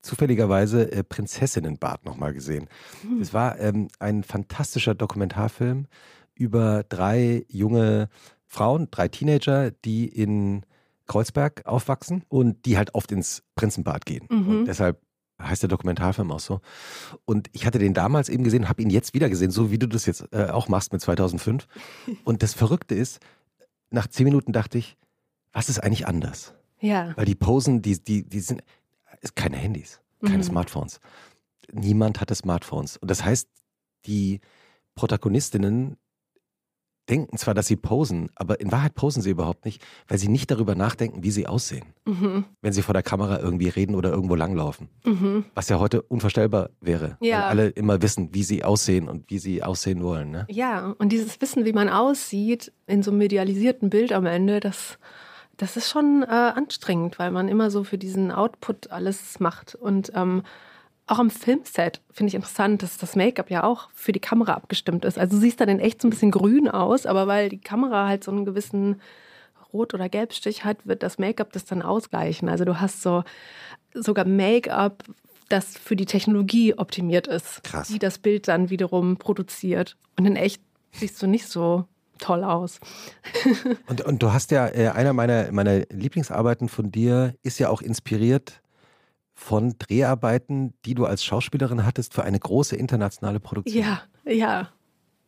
[0.00, 2.68] zufälligerweise äh, Prinzessinnenbad nochmal gesehen.
[3.02, 3.20] Hm.
[3.20, 5.86] Es war ähm, ein fantastischer Dokumentarfilm
[6.34, 8.08] über drei junge
[8.46, 10.64] Frauen, drei Teenager, die in
[11.12, 14.26] Kreuzberg aufwachsen und die halt oft ins Prinzenbad gehen.
[14.30, 14.48] Mhm.
[14.48, 14.98] Und deshalb
[15.38, 16.60] heißt der Dokumentarfilm auch so.
[17.26, 19.86] Und ich hatte den damals eben gesehen, habe ihn jetzt wieder gesehen, so wie du
[19.86, 21.66] das jetzt äh, auch machst mit 2005.
[22.24, 23.20] Und das Verrückte ist,
[23.90, 24.96] nach zehn Minuten dachte ich,
[25.52, 26.54] was ist eigentlich anders?
[26.80, 27.14] Ja.
[27.14, 28.62] Weil die Posen, die, die, die sind,
[29.20, 30.44] ist keine Handys, keine mhm.
[30.44, 30.98] Smartphones.
[31.72, 32.96] Niemand hatte Smartphones.
[32.96, 33.48] Und das heißt,
[34.06, 34.40] die
[34.94, 35.98] Protagonistinnen
[37.08, 40.50] denken zwar, dass sie posen, aber in Wahrheit posen sie überhaupt nicht, weil sie nicht
[40.50, 41.86] darüber nachdenken, wie sie aussehen.
[42.04, 42.44] Mhm.
[42.60, 44.88] Wenn sie vor der Kamera irgendwie reden oder irgendwo langlaufen.
[45.04, 45.44] Mhm.
[45.54, 47.16] Was ja heute unvorstellbar wäre.
[47.20, 47.42] Ja.
[47.42, 50.30] Weil alle immer wissen, wie sie aussehen und wie sie aussehen wollen.
[50.30, 50.46] Ne?
[50.48, 54.98] Ja, und dieses Wissen, wie man aussieht, in so einem medialisierten Bild am Ende, das,
[55.56, 59.74] das ist schon äh, anstrengend, weil man immer so für diesen Output alles macht.
[59.74, 60.42] Und ähm,
[61.06, 65.04] auch am Filmset finde ich interessant, dass das Make-up ja auch für die Kamera abgestimmt
[65.04, 65.18] ist.
[65.18, 68.06] Also du siehst dann in echt so ein bisschen grün aus, aber weil die Kamera
[68.06, 69.00] halt so einen gewissen
[69.72, 72.48] Rot- oder Gelbstich hat, wird das Make-up das dann ausgleichen.
[72.48, 73.24] Also du hast so
[73.94, 75.04] sogar Make-up,
[75.48, 77.88] das für die Technologie optimiert ist, Krass.
[77.88, 79.96] die das Bild dann wiederum produziert.
[80.18, 80.62] Und in echt
[80.92, 81.86] siehst du nicht so
[82.18, 82.78] toll aus.
[83.86, 87.82] und, und du hast ja, äh, einer meiner, meiner Lieblingsarbeiten von dir ist ja auch
[87.82, 88.61] inspiriert
[89.42, 93.82] von Dreharbeiten, die du als Schauspielerin hattest für eine große internationale Produktion.
[93.82, 94.68] Ja, ja.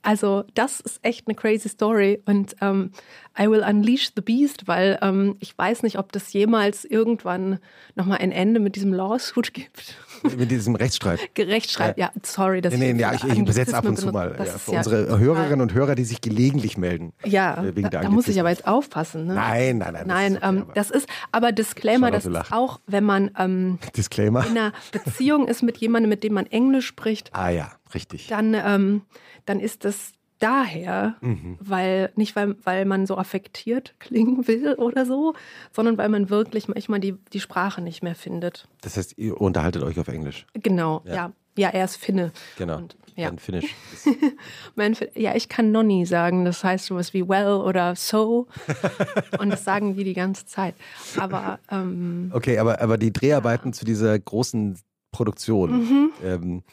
[0.05, 2.91] Also das ist echt eine crazy Story und ähm,
[3.39, 7.59] I will unleash the beast, weil ähm, ich weiß nicht, ob das jemals irgendwann
[7.97, 9.97] nochmal ein Ende mit diesem Lawsuit gibt.
[10.37, 11.21] Mit diesem Rechtsstreit.
[11.39, 12.61] Rechtsstreit, ja, sorry.
[12.61, 14.37] Dass nee, nee, ja, ich, ich übersetze ab und zu mal.
[14.39, 17.13] Ja, für ja unsere Hörerinnen und Hörer, die sich gelegentlich melden.
[17.25, 19.27] Ja, äh, wegen da, da muss ich aber jetzt aufpassen.
[19.27, 19.35] Ne?
[19.35, 20.07] Nein, nein, nein.
[20.07, 23.79] Nein, das ist, okay, ähm, das ist aber Disclaimer, das ist auch, wenn man ähm,
[23.97, 24.47] Disclaimer.
[24.47, 27.31] in einer Beziehung ist mit jemandem, mit dem man Englisch spricht.
[27.33, 28.29] Ah ja, richtig.
[28.29, 29.03] Dann, ähm,
[29.45, 31.57] dann ist das daher, mhm.
[31.61, 35.35] weil nicht weil, weil man so affektiert klingen will oder so,
[35.73, 38.69] sondern weil man wirklich manchmal die, die Sprache nicht mehr findet.
[38.83, 40.47] Das heißt, ihr unterhaltet euch auf Englisch.
[40.55, 41.15] Genau, ja.
[41.15, 41.33] ja.
[41.57, 42.33] ja er ist Finne.
[42.59, 42.79] Genau.
[42.79, 43.31] Und Ja.
[43.39, 43.75] Finnisch.
[44.75, 46.45] Mein, Fi- ja, ich kann Nonni sagen.
[46.45, 48.49] Das heißt sowas wie well oder so.
[49.39, 50.75] Und das sagen die die ganze Zeit.
[51.17, 54.77] Aber ähm, Okay, aber, aber die Dreharbeiten zu dieser großen
[55.13, 56.65] Produktion, ähm,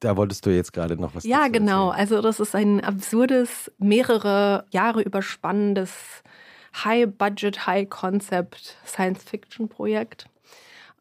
[0.00, 1.88] da wolltest du jetzt gerade noch was ja, genau.
[1.88, 2.00] erzählen.
[2.00, 5.90] Also das ist ein absurdes, mehrere Jahre überspannendes
[6.84, 10.26] High-Budget, High-Concept Science-Fiction-Projekt,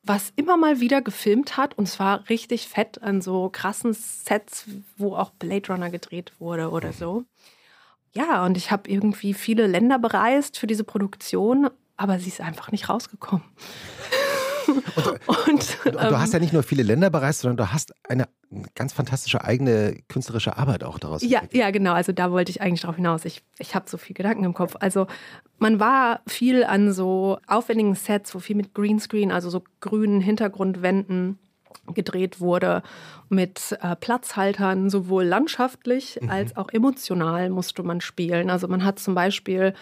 [0.03, 4.65] was immer mal wieder gefilmt hat und zwar richtig fett an so krassen Sets,
[4.97, 7.25] wo auch Blade Runner gedreht wurde oder so.
[8.13, 12.71] Ja, und ich habe irgendwie viele Länder bereist für diese Produktion, aber sie ist einfach
[12.71, 13.45] nicht rausgekommen.
[14.67, 18.27] Und, Und du ähm, hast ja nicht nur viele Länder bereist, sondern du hast eine
[18.75, 21.21] ganz fantastische eigene künstlerische Arbeit auch daraus.
[21.21, 21.61] Ja, entwickelt.
[21.61, 21.93] ja, genau.
[21.93, 23.25] Also da wollte ich eigentlich drauf hinaus.
[23.25, 24.75] Ich, ich habe so viel Gedanken im Kopf.
[24.79, 25.07] Also
[25.57, 31.37] man war viel an so aufwendigen Sets, wo viel mit Greenscreen, also so grünen Hintergrundwänden
[31.93, 32.83] gedreht wurde,
[33.29, 38.49] mit äh, Platzhaltern, sowohl landschaftlich als auch emotional musste man spielen.
[38.49, 39.73] Also man hat zum Beispiel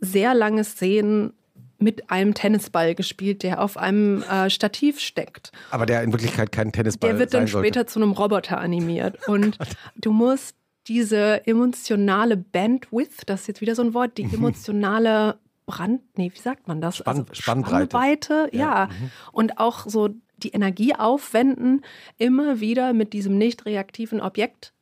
[0.00, 1.32] sehr lange Szenen
[1.78, 5.52] mit einem Tennisball gespielt, der auf einem äh, Stativ steckt.
[5.70, 7.68] Aber der in Wirklichkeit kein Tennisball Der wird dann sollte.
[7.68, 9.16] später zu einem Roboter animiert.
[9.28, 9.58] Und
[9.96, 10.56] du musst
[10.88, 16.40] diese emotionale Bandwidth, das ist jetzt wieder so ein Wort, die emotionale Brand, nee, wie
[16.40, 17.02] sagt man das?
[17.02, 17.86] Also Spann- Spannbreite.
[17.90, 18.88] Spannweite, ja.
[19.32, 21.82] Und auch so die Energie aufwenden,
[22.16, 24.72] immer wieder mit diesem nicht reaktiven Objekt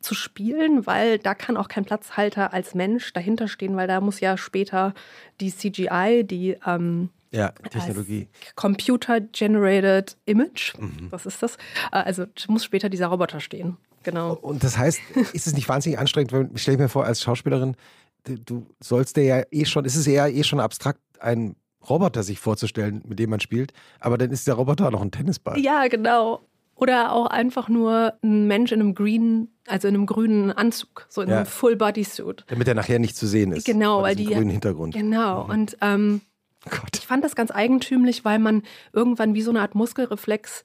[0.00, 4.20] zu spielen, weil da kann auch kein Platzhalter als Mensch dahinter stehen, weil da muss
[4.20, 4.94] ja später
[5.40, 8.28] die CGI, die ähm, Ja, Technologie.
[8.56, 10.74] Computer-Generated Image.
[10.78, 11.08] Mhm.
[11.10, 11.56] Was ist das?
[11.92, 13.76] Äh, Also muss später dieser Roboter stehen.
[14.02, 14.32] Genau.
[14.34, 15.00] Und das heißt,
[15.32, 17.76] ist es nicht wahnsinnig anstrengend, wenn, stell ich mir vor, als Schauspielerin,
[18.24, 21.56] du, sollst dir ja eh schon, es ist ja eh schon abstrakt, einen
[21.88, 25.10] Roboter sich vorzustellen, mit dem man spielt, aber dann ist der Roboter auch noch ein
[25.10, 25.58] Tennisball.
[25.58, 26.40] Ja, genau.
[26.80, 31.20] Oder auch einfach nur ein Mensch in einem green, also in einem grünen Anzug, so
[31.22, 31.36] in Ja.
[31.38, 32.44] einem Full-Body-Suit.
[32.48, 33.66] Damit er nachher nicht zu sehen ist.
[33.66, 34.94] Genau, weil die- grünen Hintergrund.
[34.94, 35.44] Genau.
[35.46, 36.22] Und ähm,
[36.70, 36.90] Gott.
[36.94, 38.62] ich fand das ganz eigentümlich, weil man
[38.92, 40.64] irgendwann wie so eine Art Muskelreflex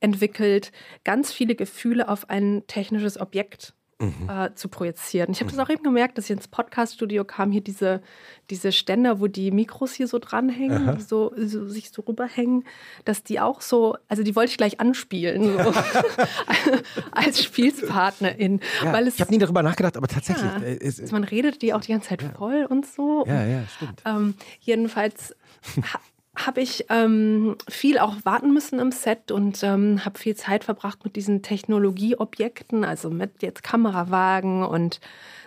[0.00, 0.70] entwickelt,
[1.04, 4.28] ganz viele Gefühle auf ein technisches Objekt Mhm.
[4.28, 5.30] äh, zu projizieren.
[5.32, 8.02] Ich habe das auch eben gemerkt, dass ich ins Podcast-Studio kam, hier diese,
[8.50, 12.64] diese Ständer, wo die Mikros hier so dranhängen, die so, so sich so rüberhängen,
[13.04, 15.72] dass die auch so, also die wollte ich gleich anspielen, so,
[17.12, 18.60] als Spielspartnerin.
[18.82, 20.44] Ja, weil es, ich habe nie darüber nachgedacht, aber tatsächlich.
[20.44, 20.58] Ja.
[20.62, 23.24] äh, es, also man redet die auch die ganze Zeit voll und so.
[23.26, 24.02] ja, ja, stimmt.
[24.04, 25.34] Ähm, jedenfalls
[26.36, 31.04] habe ich ähm, viel auch warten müssen im Set und ähm, habe viel Zeit verbracht
[31.04, 35.00] mit diesen Technologieobjekten, also mit jetzt Kamerawagen und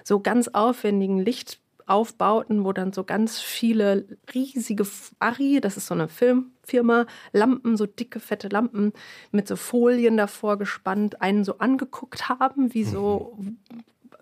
[0.03, 4.87] so ganz aufwendigen Lichtaufbauten, wo dann so ganz viele riesige
[5.19, 8.93] Ari, das ist so eine Filmfirma, Lampen, so dicke, fette Lampen
[9.31, 13.37] mit so Folien davor gespannt, einen so angeguckt haben, wie so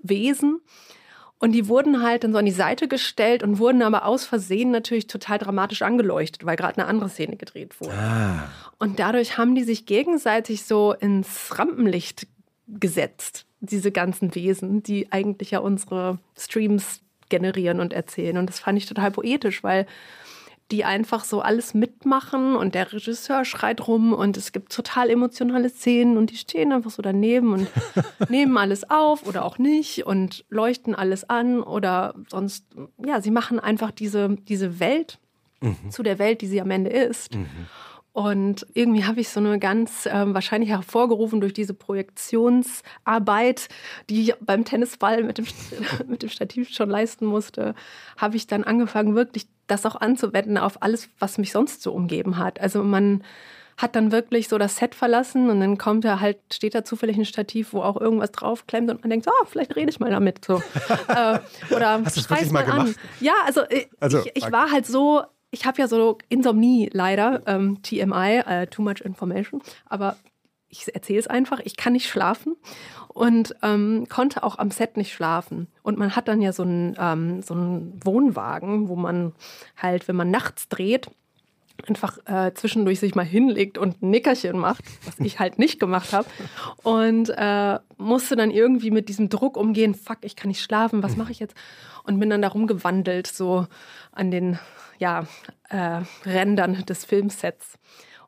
[0.01, 0.61] Wesen.
[1.39, 4.71] Und die wurden halt dann so an die Seite gestellt und wurden aber aus Versehen
[4.71, 7.93] natürlich total dramatisch angeleuchtet, weil gerade eine andere Szene gedreht wurde.
[7.93, 12.27] Ah, Und dadurch haben die sich gegenseitig so ins Rampenlicht
[12.67, 18.37] gesetzt, diese ganzen Wesen, die eigentlich ja unsere Streams generieren und erzählen.
[18.37, 19.87] Und das fand ich total poetisch, weil
[20.71, 25.69] die einfach so alles mitmachen und der Regisseur schreit rum und es gibt total emotionale
[25.69, 27.67] Szenen und die stehen einfach so daneben und
[28.29, 32.65] nehmen alles auf oder auch nicht und leuchten alles an oder sonst,
[33.05, 35.19] ja, sie machen einfach diese, diese Welt
[35.89, 37.35] zu der Welt, die sie am Ende ist.
[38.15, 43.67] Und irgendwie habe ich so eine ganz ähm, wahrscheinlich hervorgerufen durch diese Projektionsarbeit,
[44.09, 45.45] die ich beim Tennisball mit dem,
[46.07, 47.75] mit dem Stativ schon leisten musste,
[48.15, 52.37] habe ich dann angefangen, wirklich das auch anzuwenden auf alles, was mich sonst so umgeben
[52.37, 52.61] hat.
[52.61, 53.21] Also man
[53.75, 57.17] hat dann wirklich so das Set verlassen und dann kommt da halt, steht da zufällig
[57.17, 60.45] ein Stativ, wo auch irgendwas draufklemmt und man denkt, oh, vielleicht rede ich mal damit.
[60.45, 60.63] So.
[61.09, 62.85] äh, oder Hast du das wirklich mal an.
[62.85, 62.95] gemacht?
[63.19, 65.23] Ja, also, äh, Also, ich, ich war halt so,
[65.55, 70.17] ich habe ja so Insomnie leider, ähm, TMI, äh, Too Much Information, aber
[70.67, 72.57] ich erzähle es einfach, ich kann nicht schlafen
[73.07, 75.67] und ähm, konnte auch am Set nicht schlafen.
[75.81, 79.31] Und man hat dann ja so einen, ähm, so einen Wohnwagen, wo man
[79.77, 81.09] halt, wenn man nachts dreht,
[81.87, 86.11] einfach äh, zwischendurch sich mal hinlegt und ein Nickerchen macht, was ich halt nicht gemacht
[86.11, 86.27] habe.
[86.83, 91.15] Und äh, musste dann irgendwie mit diesem Druck umgehen, fuck, ich kann nicht schlafen, was
[91.15, 91.55] mache ich jetzt?
[92.05, 93.67] Und bin dann da rumgewandelt, so
[94.11, 94.59] an den
[94.99, 95.25] ja,
[95.69, 97.77] äh, Rändern des Filmsets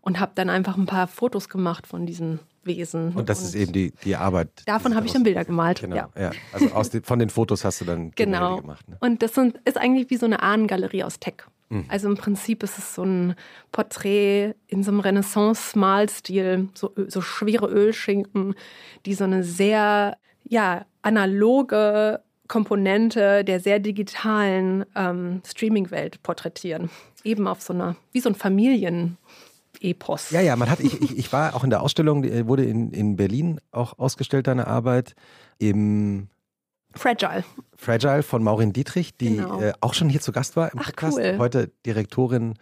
[0.01, 3.13] und habe dann einfach ein paar Fotos gemacht von diesen Wesen.
[3.13, 4.49] und das ist eben die, die Arbeit.
[4.65, 5.79] Davon habe ich dann Bilder gemalt.
[5.79, 6.09] Genau, Ja.
[6.17, 6.31] ja.
[6.51, 8.57] Also aus den, von den Fotos hast du dann Genau.
[8.61, 8.87] gemacht.
[8.89, 8.97] Ne?
[8.99, 11.35] Und das sind, ist eigentlich wie so eine Ahnengalerie aus Tech.
[11.69, 11.85] Mhm.
[11.87, 13.35] Also im Prinzip ist es so ein
[13.71, 18.55] Porträt in so einem Renaissance-Malstil, so, so schwere Ölschinken,
[19.05, 26.89] die so eine sehr ja, analoge Komponente der sehr digitalen ähm, Streaming-Welt porträtieren.
[27.23, 29.17] Eben auf so einer, wie so ein Familien-
[29.79, 30.31] Epos.
[30.31, 32.91] Ja, ja, man hat, ich, ich, ich war auch in der Ausstellung, die wurde in,
[32.91, 35.15] in Berlin auch ausgestellt, deine Arbeit,
[35.60, 36.29] im
[36.93, 37.43] Fragile.
[37.75, 39.62] Fragile von Maureen Dietrich, die genau.
[39.62, 41.36] äh, auch schon hier zu Gast war im Ach, Podcast, cool.
[41.38, 42.55] heute Direktorin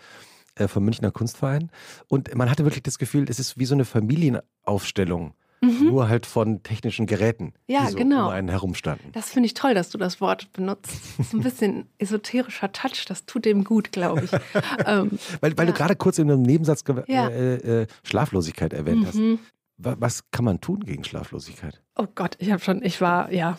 [0.56, 1.72] äh, vom Münchner Kunstverein.
[2.08, 5.34] Und man hatte wirklich das Gefühl, es ist wie so eine Familienaufstellung
[5.66, 5.88] Mhm.
[5.88, 8.28] Nur halt von technischen Geräten, ja, die so genau.
[8.28, 9.12] um einen herumstanden.
[9.12, 10.92] Das finde ich toll, dass du das Wort benutzt.
[11.18, 14.32] Das ist ein bisschen esoterischer Touch, das tut dem gut, glaube ich.
[14.86, 15.72] ähm, weil weil ja.
[15.72, 17.28] du gerade kurz in einem Nebensatz ja.
[17.28, 19.38] äh, äh, Schlaflosigkeit erwähnt mhm.
[19.38, 19.54] hast.
[19.78, 21.82] Was kann man tun gegen Schlaflosigkeit?
[21.98, 23.58] Oh Gott, ich habe schon, ich war, ja.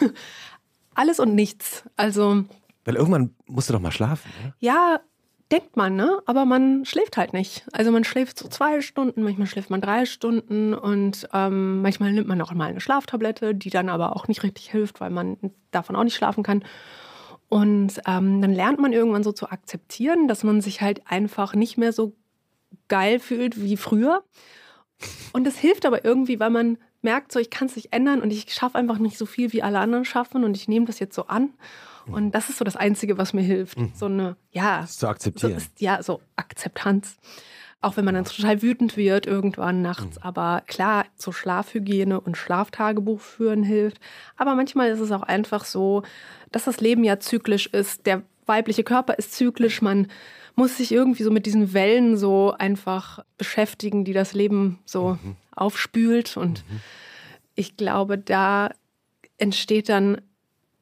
[0.94, 1.84] Alles und nichts.
[1.96, 2.44] Also.
[2.84, 4.30] Weil irgendwann musst du doch mal schlafen.
[4.40, 4.54] Oder?
[4.60, 5.00] Ja,
[5.52, 6.20] denkt man, ne?
[6.26, 7.66] Aber man schläft halt nicht.
[7.72, 12.26] Also man schläft so zwei Stunden, manchmal schläft man drei Stunden und ähm, manchmal nimmt
[12.26, 15.36] man auch mal eine Schlaftablette, die dann aber auch nicht richtig hilft, weil man
[15.70, 16.64] davon auch nicht schlafen kann.
[17.48, 21.78] Und ähm, dann lernt man irgendwann so zu akzeptieren, dass man sich halt einfach nicht
[21.78, 22.16] mehr so
[22.88, 24.24] geil fühlt wie früher.
[25.32, 28.32] Und das hilft aber irgendwie, weil man merkt, so ich kann es nicht ändern und
[28.32, 31.14] ich schaffe einfach nicht so viel, wie alle anderen schaffen und ich nehme das jetzt
[31.14, 31.50] so an.
[32.12, 33.78] Und das ist so das Einzige, was mir hilft.
[33.78, 33.92] Mhm.
[33.94, 34.82] So eine, ja.
[34.82, 35.52] Das zu akzeptieren.
[35.52, 37.16] So ist, ja, so Akzeptanz.
[37.82, 40.16] Auch wenn man dann total wütend wird irgendwann nachts.
[40.16, 40.22] Mhm.
[40.22, 44.00] Aber klar, so Schlafhygiene und Schlaftagebuch führen hilft.
[44.36, 46.02] Aber manchmal ist es auch einfach so,
[46.52, 48.06] dass das Leben ja zyklisch ist.
[48.06, 49.82] Der weibliche Körper ist zyklisch.
[49.82, 50.08] Man
[50.54, 55.36] muss sich irgendwie so mit diesen Wellen so einfach beschäftigen, die das Leben so mhm.
[55.54, 56.36] aufspült.
[56.36, 56.80] Und mhm.
[57.54, 58.70] ich glaube, da
[59.38, 60.22] entsteht dann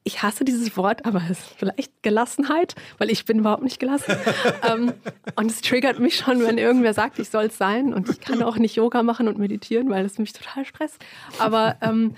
[0.07, 4.15] ich hasse dieses Wort, aber es ist vielleicht Gelassenheit, weil ich bin überhaupt nicht gelassen.
[4.71, 4.93] ähm,
[5.35, 7.91] und es triggert mich schon, wenn irgendwer sagt, ich soll es sein.
[7.91, 11.03] Und ich kann auch nicht Yoga machen und meditieren, weil es mich total stresst.
[11.39, 12.15] Aber ähm,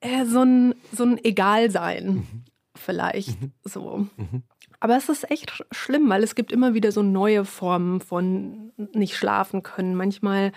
[0.00, 2.44] äh, so ein, so ein Egalsein mhm.
[2.74, 3.52] vielleicht mhm.
[3.64, 4.06] so.
[4.18, 4.42] Mhm.
[4.78, 9.16] Aber es ist echt schlimm, weil es gibt immer wieder so neue Formen von nicht
[9.16, 9.94] schlafen können.
[9.94, 10.52] Manchmal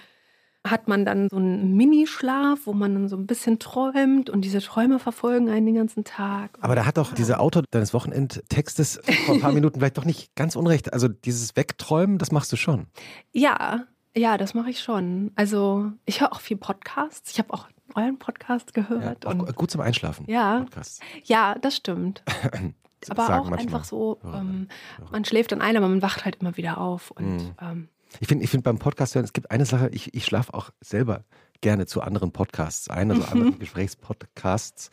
[0.65, 4.59] hat man dann so einen Minischlaf, wo man dann so ein bisschen träumt und diese
[4.59, 6.57] Träume verfolgen einen den ganzen Tag.
[6.61, 10.35] Aber da hat doch dieser Autor deines Wochenendtextes vor ein paar Minuten vielleicht doch nicht
[10.35, 10.93] ganz unrecht.
[10.93, 12.87] Also dieses Wegträumen, das machst du schon.
[13.31, 15.31] Ja, ja, das mache ich schon.
[15.35, 17.31] Also ich höre auch viel Podcasts.
[17.31, 19.23] Ich habe auch euren Podcast gehört.
[19.23, 20.25] Ja, auch gut zum Einschlafen.
[20.27, 20.99] Ja, Podcasts.
[21.23, 22.23] ja, das stimmt.
[23.09, 24.67] aber auch einfach so, ähm,
[25.11, 27.53] man schläft dann ein, aber man wacht halt immer wieder auf und mhm.
[27.61, 30.53] ähm, ich finde ich find beim Podcast hören, es gibt eine Sache, ich, ich schlafe
[30.53, 31.25] auch selber
[31.61, 33.59] gerne zu anderen Podcasts ein, also anderen mhm.
[33.59, 34.91] Gesprächspodcasts.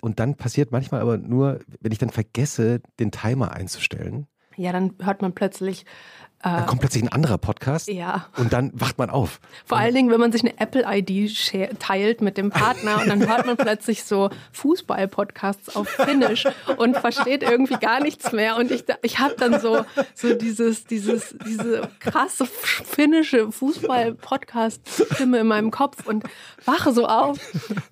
[0.00, 4.26] Und dann passiert manchmal aber nur, wenn ich dann vergesse, den Timer einzustellen.
[4.58, 5.84] Ja, dann hört man plötzlich
[6.40, 8.28] dann kommt plötzlich ein anderer Podcast ja.
[8.36, 9.40] und dann wacht man auf.
[9.66, 13.44] Vor allen Dingen, wenn man sich eine Apple-ID teilt mit dem Partner und dann hört
[13.46, 18.56] man plötzlich so Fußball-Podcasts auf Finnisch und versteht irgendwie gar nichts mehr.
[18.56, 25.72] Und ich, ich habe dann so, so dieses, dieses, diese krasse finnische Fußball-Podcast-Stimme in meinem
[25.72, 26.22] Kopf und
[26.64, 27.38] wache so auf.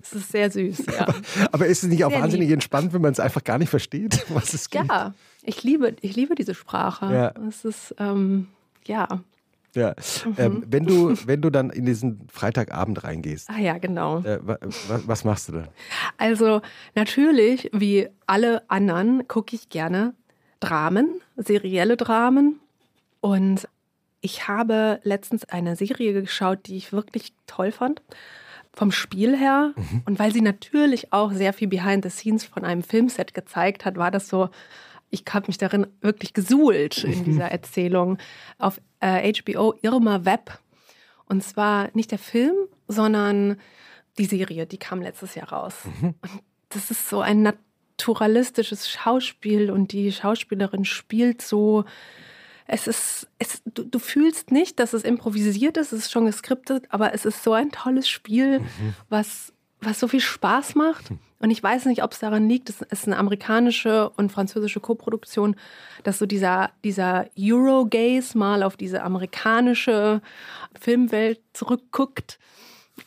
[0.01, 1.07] Es ist sehr süß, ja.
[1.51, 2.53] Aber ist es nicht auch sehr wahnsinnig lieb.
[2.55, 4.87] entspannt, wenn man es einfach gar nicht versteht, was es geht?
[4.87, 5.13] Ja,
[5.47, 7.05] ich liebe, ich liebe diese Sprache.
[7.11, 7.33] Ja.
[7.47, 8.47] Es ist, ähm,
[8.85, 9.07] ja.
[9.75, 9.93] Ja,
[10.25, 10.35] mhm.
[10.37, 13.49] ähm, wenn, du, wenn du dann in diesen Freitagabend reingehst.
[13.49, 14.19] Ah ja, genau.
[14.19, 15.67] Äh, was, was machst du da?
[16.17, 16.61] Also
[16.95, 20.13] natürlich, wie alle anderen, gucke ich gerne
[20.59, 22.59] Dramen, serielle Dramen.
[23.21, 23.67] Und
[24.21, 28.01] ich habe letztens eine Serie geschaut, die ich wirklich toll fand.
[28.73, 29.73] Vom Spiel her.
[29.75, 30.03] Mhm.
[30.05, 33.97] Und weil sie natürlich auch sehr viel Behind the Scenes von einem Filmset gezeigt hat,
[33.97, 34.49] war das so
[35.09, 38.17] ich habe mich darin wirklich gesuhlt in dieser Erzählung
[38.57, 40.59] auf äh, HBO Irma Web.
[41.25, 42.55] Und zwar nicht der Film,
[42.87, 43.57] sondern
[44.17, 45.75] die Serie, die kam letztes Jahr raus.
[46.01, 46.15] Mhm.
[46.21, 47.41] Und das ist so ein
[47.97, 51.85] naturalistisches Schauspiel und die Schauspielerin spielt so.
[52.65, 56.85] Es ist, es, du, du fühlst nicht, dass es improvisiert ist, es ist schon geskriptet,
[56.89, 58.95] aber es ist so ein tolles Spiel, mhm.
[59.09, 61.11] was, was so viel Spaß macht.
[61.11, 61.19] Mhm.
[61.39, 65.55] Und ich weiß nicht, ob es daran liegt, es ist eine amerikanische und französische Koproduktion,
[66.03, 70.21] dass so dieser, dieser Eurogaze mal auf diese amerikanische
[70.79, 72.39] Filmwelt zurückguckt.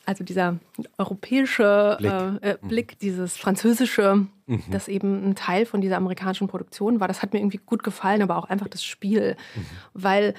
[0.07, 0.59] Also dieser
[0.99, 2.69] europäische Blick, äh, äh, mhm.
[2.69, 4.62] Blick dieses französische, mhm.
[4.71, 7.09] das eben ein Teil von dieser amerikanischen Produktion war.
[7.09, 9.37] Das hat mir irgendwie gut gefallen, aber auch einfach das Spiel.
[9.57, 9.66] Mhm.
[9.95, 10.35] Weil,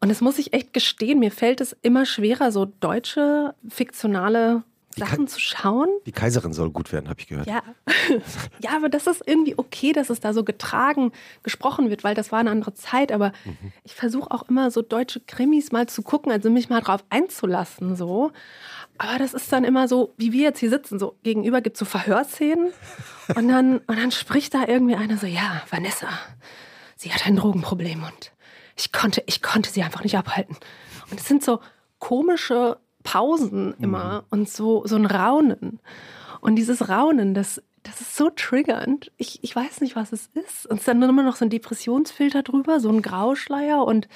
[0.00, 4.64] und das muss ich echt gestehen, mir fällt es immer schwerer, so deutsche fiktionale
[4.96, 5.88] Sachen zu schauen.
[6.04, 7.46] Die Kaiserin soll gut werden, habe ich gehört.
[7.46, 7.62] Ja.
[8.62, 12.32] ja, aber das ist irgendwie okay, dass es da so getragen gesprochen wird, weil das
[12.32, 13.12] war eine andere Zeit.
[13.12, 13.72] Aber mhm.
[13.84, 17.94] ich versuche auch immer so deutsche Krimis mal zu gucken, also mich mal drauf einzulassen.
[17.94, 18.32] So.
[18.98, 21.78] Aber das ist dann immer so, wie wir jetzt hier sitzen, so gegenüber gibt es
[21.78, 22.72] so Verhörszenen.
[23.36, 26.08] Und dann, und dann spricht da irgendwie einer so, ja, Vanessa,
[26.96, 28.32] sie hat ein Drogenproblem und
[28.76, 30.56] ich konnte, ich konnte sie einfach nicht abhalten.
[31.12, 31.60] Und es sind so
[32.00, 34.26] komische Pausen immer mhm.
[34.30, 35.80] und so, so ein Raunen.
[36.40, 39.12] Und dieses Raunen, das, das ist so triggernd.
[39.16, 40.66] Ich, ich weiß nicht, was es ist.
[40.66, 44.08] Und es ist dann immer noch so ein Depressionsfilter drüber, so ein Grauschleier und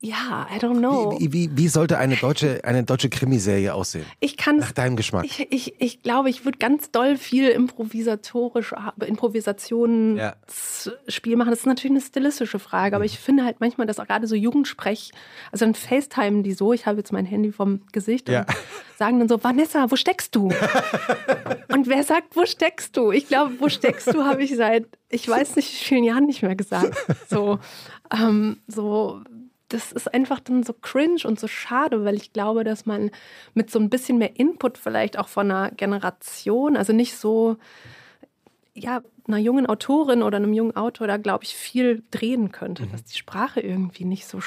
[0.00, 1.18] ja, I don't know.
[1.18, 4.04] Wie, wie, wie sollte eine deutsche, eine deutsche Krimiserie aussehen?
[4.20, 5.24] Ich kann Nach deinem Geschmack.
[5.24, 10.36] Ich, ich, ich glaube, ich würde ganz doll viel improvisatorisch, Improvisationen ja.
[11.08, 11.48] Spiel machen.
[11.48, 13.10] Das ist natürlich eine stilistische Frage, aber mhm.
[13.10, 15.12] ich finde halt manchmal, dass auch gerade so Jugendsprech,
[15.50, 18.40] also dann FaceTime die so, ich habe jetzt mein Handy vom Gesicht ja.
[18.40, 18.48] und
[18.98, 20.48] sagen dann so, Vanessa, wo steckst du?
[21.72, 23.12] und wer sagt, wo steckst du?
[23.12, 26.54] Ich glaube, wo steckst du, habe ich seit, ich weiß nicht, vielen Jahren nicht mehr
[26.54, 26.94] gesagt.
[27.28, 27.58] So,
[28.12, 29.22] ähm, so
[29.68, 33.10] das ist einfach dann so cringe und so schade, weil ich glaube, dass man
[33.54, 37.56] mit so ein bisschen mehr Input vielleicht auch von einer Generation, also nicht so,
[38.74, 42.92] ja, einer jungen Autorin oder einem jungen Autor da, glaube ich, viel drehen könnte, mhm.
[42.92, 44.40] dass die Sprache irgendwie nicht so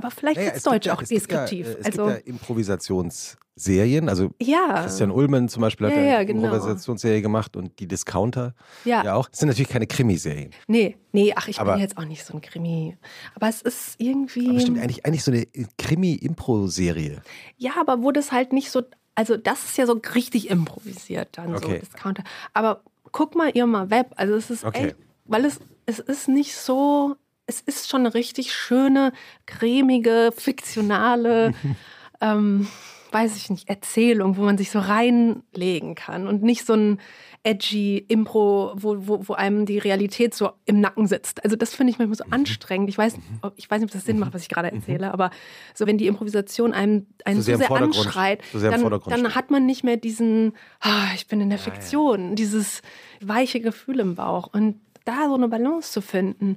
[0.00, 1.66] aber vielleicht naja, ist Deutsch auch deskriptiv.
[1.66, 4.08] Ja, es also, gibt ja Improvisationsserien.
[4.08, 4.82] Also ja.
[4.82, 6.44] Christian Ullmann zum Beispiel hat ja, eine genau.
[6.44, 8.54] Improvisationsserie gemacht und die Discounter
[8.86, 9.04] ja.
[9.04, 9.28] ja auch.
[9.28, 10.52] Das sind natürlich keine Krimiserien.
[10.66, 12.96] Nee, nee, ach, ich aber, bin jetzt auch nicht so ein Krimi.
[13.34, 14.48] Aber es ist irgendwie.
[14.48, 15.46] Aber stimmt eigentlich, eigentlich so eine
[15.78, 17.22] Krimi-Impro-Serie.
[17.58, 18.82] Ja, aber wo das halt nicht so.
[19.16, 21.66] Also, das ist ja so richtig improvisiert dann, okay.
[21.66, 22.24] so Discounter.
[22.54, 22.82] Aber
[23.12, 24.14] guck mal ihr mal Web.
[24.16, 24.88] Also, es ist okay.
[24.88, 27.16] echt, weil es, es ist nicht so
[27.50, 29.12] es ist schon eine richtig schöne,
[29.46, 31.52] cremige, fiktionale,
[32.20, 32.68] ähm,
[33.10, 37.00] weiß ich nicht, Erzählung, wo man sich so reinlegen kann und nicht so ein
[37.42, 41.42] edgy Impro, wo, wo, wo einem die Realität so im Nacken sitzt.
[41.42, 42.34] Also das finde ich manchmal so mhm.
[42.34, 42.88] anstrengend.
[42.88, 43.14] Ich weiß,
[43.56, 44.76] ich weiß nicht, ob das Sinn macht, was ich gerade mhm.
[44.76, 45.30] erzähle, aber
[45.74, 49.50] so wenn die Improvisation einem, einen so sehr, sehr anschreit, so sehr dann, dann, hat
[49.50, 52.34] man nicht mehr diesen, ah, ich bin in der Fiktion, ja, ja.
[52.36, 52.82] dieses
[53.20, 54.50] weiche Gefühl im Bauch.
[54.52, 56.56] Und da so eine Balance zu finden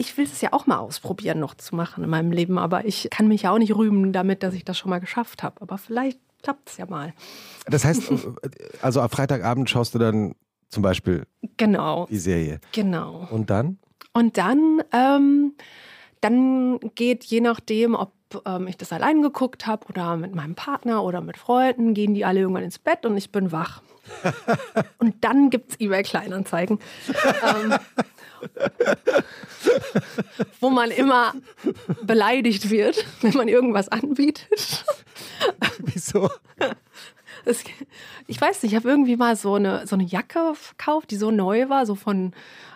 [0.00, 3.08] ich will es ja auch mal ausprobieren, noch zu machen in meinem Leben, aber ich
[3.10, 5.60] kann mich ja auch nicht rühmen damit, dass ich das schon mal geschafft habe.
[5.60, 7.12] Aber vielleicht klappt es ja mal.
[7.66, 8.10] Das heißt,
[8.80, 10.34] also am Freitagabend schaust du dann
[10.70, 11.26] zum Beispiel
[11.58, 12.06] genau.
[12.06, 12.60] die Serie.
[12.72, 13.28] Genau.
[13.30, 13.78] Und dann?
[14.14, 15.52] Und dann, ähm,
[16.22, 18.12] dann geht je nachdem, ob
[18.46, 22.24] ähm, ich das allein geguckt habe oder mit meinem Partner oder mit Freunden, gehen die
[22.24, 23.82] alle irgendwann ins Bett und ich bin wach.
[24.98, 26.78] und dann gibt es eBay Kleinanzeigen.
[27.44, 27.74] ähm,
[30.60, 31.34] wo man immer
[32.02, 34.84] beleidigt wird, wenn man irgendwas anbietet.
[35.78, 36.30] Wieso?
[37.44, 37.64] Es,
[38.26, 41.30] ich weiß nicht, ich habe irgendwie mal so eine, so eine Jacke verkauft, die so
[41.30, 42.32] neu war, so von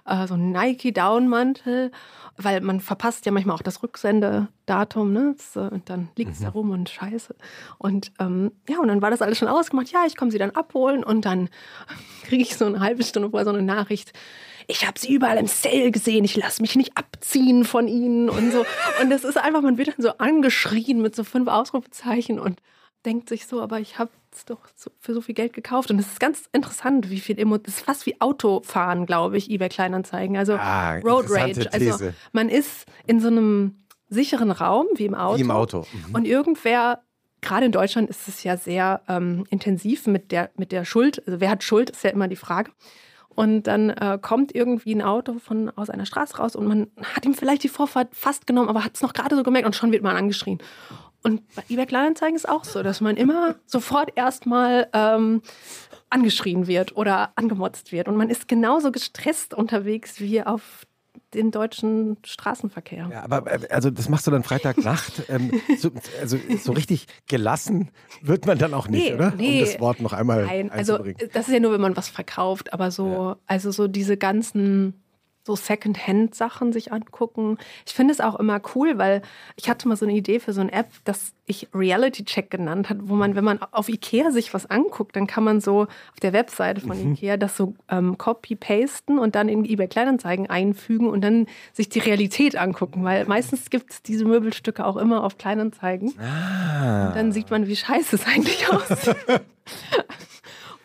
[0.07, 1.91] äh, so einem Nike-Downmantel,
[2.37, 5.35] weil man verpasst ja manchmal auch das Rücksendedatum, ne?
[5.37, 6.45] Das, äh, und dann liegt es mhm.
[6.45, 7.35] da rum und scheiße.
[7.79, 9.91] Und ähm, ja, und dann war das alles schon ausgemacht.
[9.91, 11.49] Ja, ich komme sie dann abholen und dann
[12.25, 14.13] kriege ich so eine halbe Stunde vorher so eine Nachricht
[14.67, 18.53] ich habe sie überall im Sale gesehen, ich lasse mich nicht abziehen von ihnen und
[18.53, 18.65] so.
[19.01, 22.61] Und das ist einfach, man wird dann so angeschrien mit so fünf Ausrufezeichen und
[23.05, 25.91] denkt sich so, aber ich habe es doch so, für so viel Geld gekauft.
[25.91, 29.51] Und es ist ganz interessant, wie viel Emotionen, das ist fast wie Autofahren, glaube ich,
[29.51, 30.37] eBay Kleinanzeigen.
[30.37, 31.71] Also ah, Road Rage.
[31.73, 35.39] Also man ist in so einem sicheren Raum, wie im Auto.
[35.39, 35.87] Wie im Auto.
[36.09, 36.15] Mhm.
[36.15, 37.03] Und irgendwer
[37.41, 41.23] gerade in Deutschland ist es ja sehr ähm, intensiv mit der, mit der Schuld.
[41.27, 42.71] Also wer hat Schuld, ist ja immer die Frage.
[43.35, 47.25] Und dann äh, kommt irgendwie ein Auto von, aus einer Straße raus und man hat
[47.25, 49.93] ihm vielleicht die Vorfahrt fast genommen, aber hat es noch gerade so gemerkt und schon
[49.93, 50.59] wird man angeschrien.
[51.23, 55.43] Und bei eBay Kleinanzeigen ist auch so, dass man immer sofort erstmal ähm,
[56.11, 58.09] angeschrien wird oder angemotzt wird.
[58.09, 60.87] Und man ist genauso gestresst unterwegs wie auf
[61.35, 63.09] den deutschen Straßenverkehr.
[63.11, 65.25] Ja, aber äh, also das machst du dann Freitagnacht.
[65.29, 67.91] ähm, so, also so richtig gelassen
[68.23, 69.33] wird man dann auch nicht, nee, oder?
[69.37, 69.61] Nee.
[69.61, 70.99] Um das Wort noch einmal Nein, also
[71.33, 73.37] das ist ja nur, wenn man was verkauft, aber so, ja.
[73.47, 75.04] also so diese ganzen
[75.45, 77.59] so Second-Hand-Sachen sich angucken.
[77.87, 79.21] Ich finde es auch immer cool, weil
[79.57, 82.97] ich hatte mal so eine Idee für so eine App, das ich Reality-Check genannt hat,
[83.03, 86.33] wo man, wenn man auf Ikea sich was anguckt, dann kann man so auf der
[86.33, 87.13] Webseite von mhm.
[87.13, 91.99] Ikea das so ähm, copy-pasten und dann in eBay Kleinanzeigen einfügen und dann sich die
[91.99, 96.19] Realität angucken, weil meistens gibt es diese Möbelstücke auch immer auf Kleinanzeigen.
[96.19, 97.09] Ah.
[97.09, 99.17] Und dann sieht man, wie scheiße es eigentlich aussieht.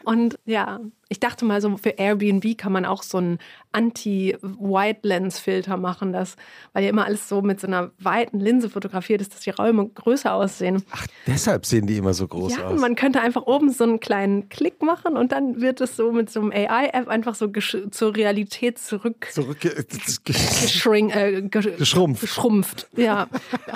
[0.04, 0.80] Und ja,
[1.10, 3.40] Ich dachte mal, so für Airbnb kann man auch so einen
[3.72, 6.36] Anti-White-Lens-Filter machen, das,
[6.74, 9.88] weil ja immer alles so mit so einer weiten Linse fotografiert ist, dass die Räume
[9.88, 10.84] größer aussehen.
[10.92, 12.80] Ach, deshalb sehen die immer so groß ja, aus.
[12.80, 16.30] Man könnte einfach oben so einen kleinen Klick machen und dann wird es so mit
[16.30, 19.28] so einem AI-App einfach so zur Realität zurück.
[19.32, 22.22] Zurück geschrink, äh, geschrumpft.
[22.22, 22.88] geschrumpft.
[22.96, 23.28] Ja.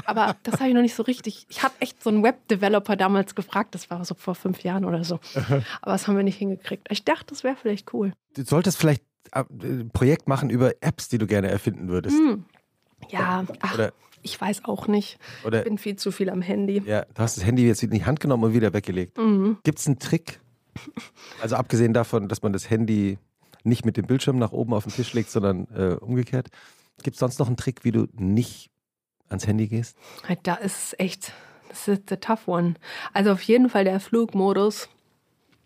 [0.06, 1.46] Aber das habe ich noch nicht so richtig.
[1.50, 5.04] Ich habe echt so einen Web-Developer damals gefragt, das war so vor fünf Jahren oder
[5.04, 5.20] so.
[5.82, 6.88] Aber das haben wir nicht hingekriegt.
[6.90, 8.14] Ich dachte, das wäre vielleicht cool.
[8.36, 12.18] Du solltest vielleicht ein äh, Projekt machen über Apps, die du gerne erfinden würdest.
[12.18, 12.46] Hm.
[13.10, 15.20] Ja, ach, oder, ich weiß auch nicht.
[15.46, 16.82] Oder, ich bin viel zu viel am Handy.
[16.86, 19.18] Ja, du hast das Handy jetzt in die Hand genommen und wieder weggelegt.
[19.18, 19.58] Mhm.
[19.64, 20.40] Gibt es einen Trick?
[21.42, 23.18] Also abgesehen davon, dass man das Handy
[23.64, 26.48] nicht mit dem Bildschirm nach oben auf den Tisch legt, sondern äh, umgekehrt.
[27.04, 28.72] Gibt es sonst noch einen Trick, wie du nicht
[29.30, 29.98] ans Handy gehst?
[30.44, 31.34] Da ist es echt,
[31.70, 32.76] das ist the tough one.
[33.14, 34.90] Also auf jeden Fall der Flugmodus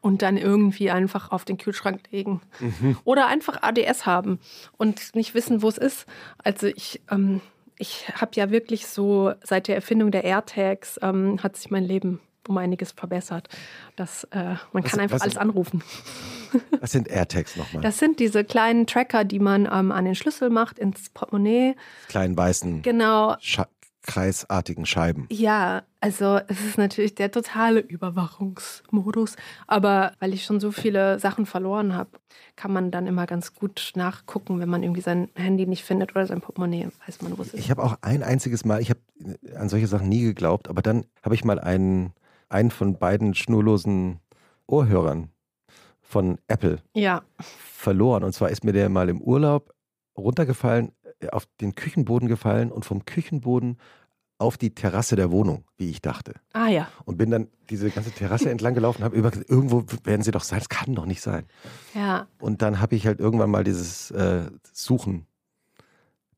[0.01, 2.41] und dann irgendwie einfach auf den Kühlschrank legen.
[2.59, 2.97] Mhm.
[3.03, 4.39] Oder einfach ADS haben
[4.77, 6.05] und nicht wissen, wo es ist.
[6.43, 7.41] Also ich, ähm,
[7.77, 12.19] ich habe ja wirklich so, seit der Erfindung der AirTags ähm, hat sich mein Leben
[12.47, 13.49] um einiges verbessert.
[13.95, 15.83] Das, äh, man was, kann einfach alles anrufen.
[16.79, 17.83] Was sind AirTags nochmal?
[17.83, 21.75] Das sind diese kleinen Tracker, die man ähm, an den Schlüssel macht, ins Portemonnaie.
[22.07, 22.83] Kleinen weißen.
[22.83, 23.35] Genau.
[23.41, 23.67] Scha
[24.08, 25.28] kreisartigen Scheiben.
[25.30, 29.36] Ja, also es ist natürlich der totale Überwachungsmodus.
[29.68, 32.10] Aber weil ich schon so viele Sachen verloren habe,
[32.55, 36.26] kann man dann immer ganz gut nachgucken, wenn man irgendwie sein Handy nicht findet oder
[36.26, 37.60] sein Portemonnaie, weiß man, wo es ist.
[37.60, 39.01] Ich habe auch ein einziges Mal, ich habe
[39.55, 42.14] an solche Sachen nie geglaubt, aber dann habe ich mal einen,
[42.49, 44.20] einen von beiden schnurlosen
[44.66, 45.30] Ohrhörern
[46.01, 47.22] von Apple ja.
[47.39, 48.24] verloren.
[48.24, 49.74] Und zwar ist mir der mal im Urlaub
[50.18, 50.91] runtergefallen,
[51.32, 53.78] auf den Küchenboden gefallen und vom Küchenboden
[54.39, 56.36] auf die Terrasse der Wohnung, wie ich dachte.
[56.53, 56.88] Ah ja.
[57.05, 60.43] Und bin dann diese ganze Terrasse entlang gelaufen und habe über irgendwo werden sie doch
[60.43, 61.45] sein, das kann doch nicht sein.
[61.95, 62.28] Ja.
[62.39, 65.26] Und dann habe ich halt irgendwann mal dieses äh, Suchen,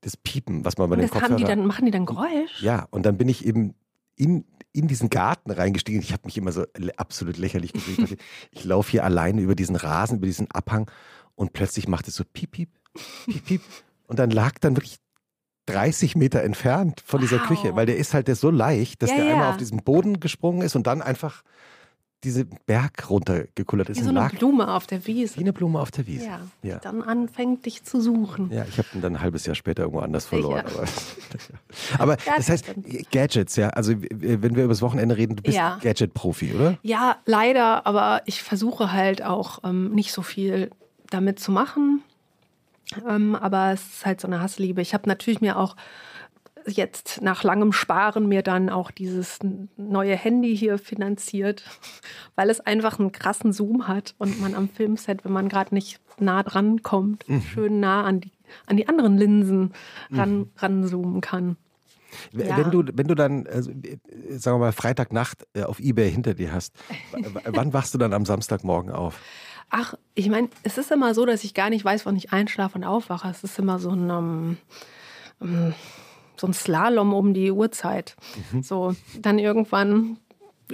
[0.00, 1.36] das Piepen, was man bei und den Kopfhörern...
[1.36, 2.62] Die dann, machen die dann Geräusch?
[2.62, 3.74] Ja, und dann bin ich eben
[4.16, 6.00] in, in diesen Garten reingestiegen.
[6.00, 6.64] Ich habe mich immer so
[6.96, 8.18] absolut lächerlich gefühlt.
[8.50, 10.90] ich laufe hier alleine über diesen Rasen, über diesen Abhang
[11.34, 12.70] und plötzlich macht es so piep, piep,
[13.26, 13.62] piep, piep.
[14.10, 14.96] Und dann lag dann wirklich
[15.66, 17.46] 30 Meter entfernt von dieser wow.
[17.46, 19.32] Küche, weil der ist halt der ist so leicht, dass ja, der ja.
[19.34, 21.44] einmal auf diesen Boden gesprungen ist und dann einfach
[22.24, 24.00] diese Berg runtergekullert ist.
[24.00, 25.36] Wie so eine Blume auf der Wiese.
[25.36, 26.26] Wie eine Blume auf der Wiese.
[26.26, 26.74] Ja, ja.
[26.74, 28.50] Die dann anfängt, dich zu suchen.
[28.52, 30.64] Ja, ich habe ihn dann ein halbes Jahr später irgendwo anders verloren.
[30.66, 30.86] Aber,
[31.98, 32.64] aber das heißt,
[33.12, 35.56] Gadgets, ja, also wenn wir über das Wochenende reden, du bist.
[35.56, 36.78] Gadget-Profi, oder?
[36.82, 40.70] Ja, leider, aber ich versuche halt auch ähm, nicht so viel
[41.10, 42.02] damit zu machen.
[43.08, 44.80] Ähm, aber es ist halt so eine Hassliebe.
[44.80, 45.76] Ich habe natürlich mir auch
[46.66, 49.38] jetzt nach langem Sparen mir dann auch dieses
[49.76, 51.64] neue Handy hier finanziert,
[52.34, 56.00] weil es einfach einen krassen Zoom hat und man am Filmset, wenn man gerade nicht
[56.18, 57.42] nah dran kommt, mhm.
[57.42, 58.32] schön nah an die,
[58.66, 59.72] an die anderen Linsen
[60.12, 60.50] ran, mhm.
[60.56, 61.56] ranzoomen kann.
[62.32, 62.62] Wenn, ja.
[62.64, 63.70] du, wenn du dann, also,
[64.30, 66.74] sagen wir mal, Freitagnacht äh, auf Ebay hinter dir hast,
[67.44, 69.20] wann wachst du dann am Samstagmorgen auf?
[69.70, 72.76] Ach, ich meine, es ist immer so, dass ich gar nicht weiß, wann ich einschlafe
[72.76, 73.28] und aufwache.
[73.28, 74.56] Es ist immer so ein, um,
[75.38, 75.74] um,
[76.36, 78.16] so ein Slalom um die Uhrzeit.
[78.52, 78.62] Mhm.
[78.62, 80.18] So, dann irgendwann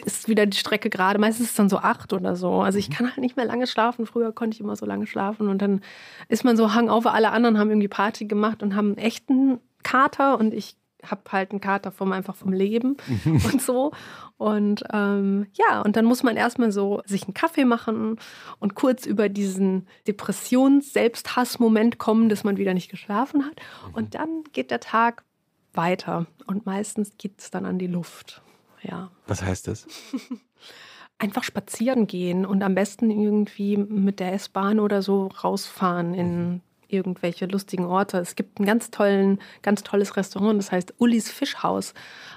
[0.05, 1.19] ist wieder die Strecke gerade.
[1.19, 2.61] Meistens ist es dann so acht oder so.
[2.61, 2.93] Also ich mhm.
[2.95, 4.07] kann halt nicht mehr lange schlafen.
[4.07, 5.83] Früher konnte ich immer so lange schlafen und dann
[6.29, 7.07] ist man so hang auf.
[7.07, 10.77] Alle anderen haben irgendwie Party gemacht und haben einen echten Kater und ich
[11.11, 13.45] habe halt einen Kater vom einfach vom Leben mhm.
[13.53, 13.93] und so.
[14.37, 18.19] Und ähm, ja, und dann muss man erstmal so sich einen Kaffee machen
[18.59, 23.61] und kurz über diesen Depressions-Selbsthass-Moment kommen, dass man wieder nicht geschlafen hat.
[23.89, 23.95] Mhm.
[23.95, 25.25] Und dann geht der Tag
[25.73, 26.27] weiter.
[26.47, 28.43] Und meistens geht es dann an die Luft.
[28.83, 29.11] Ja.
[29.27, 29.87] Was heißt das?
[31.19, 36.61] Einfach spazieren gehen und am besten irgendwie mit der S-Bahn oder so rausfahren in mhm
[36.89, 38.18] irgendwelche lustigen Orte.
[38.18, 41.95] Es gibt ein ganz tollen, ganz tolles Restaurant, das heißt Ullis Fischhaus.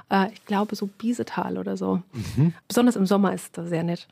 [0.09, 2.01] Äh, ich glaube so Biesetal oder so.
[2.13, 2.53] Mhm.
[2.67, 4.07] Besonders im Sommer ist das sehr nett.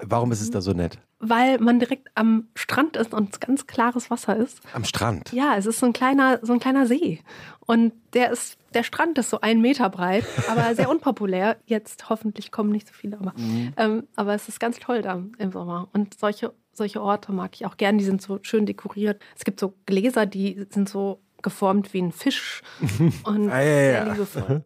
[0.00, 0.98] Warum ist es da so nett?
[1.18, 4.60] Weil man direkt am Strand ist und es ganz klares Wasser ist.
[4.72, 5.32] Am Strand?
[5.32, 7.20] Ja, es ist so ein kleiner, so ein kleiner See.
[7.66, 11.58] Und der ist, der Strand ist so einen Meter breit, aber sehr unpopulär.
[11.66, 13.72] Jetzt hoffentlich kommen nicht so viele, aber, mhm.
[13.76, 15.88] ähm, aber es ist ganz toll da im Sommer.
[15.92, 17.98] Und solche solche Orte mag ich auch gern.
[17.98, 19.20] Die sind so schön dekoriert.
[19.36, 22.62] Es gibt so Gläser, die sind so geformt wie ein Fisch
[23.24, 24.12] und ah, ja, sehr ja.
[24.12, 24.64] liebevoll.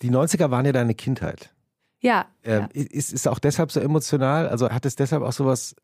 [0.00, 1.54] Die 90er waren ja deine Kindheit.
[2.00, 2.82] Ja, ähm, ja.
[2.82, 4.48] Ist es auch deshalb so emotional?
[4.48, 5.76] Also hat es deshalb auch sowas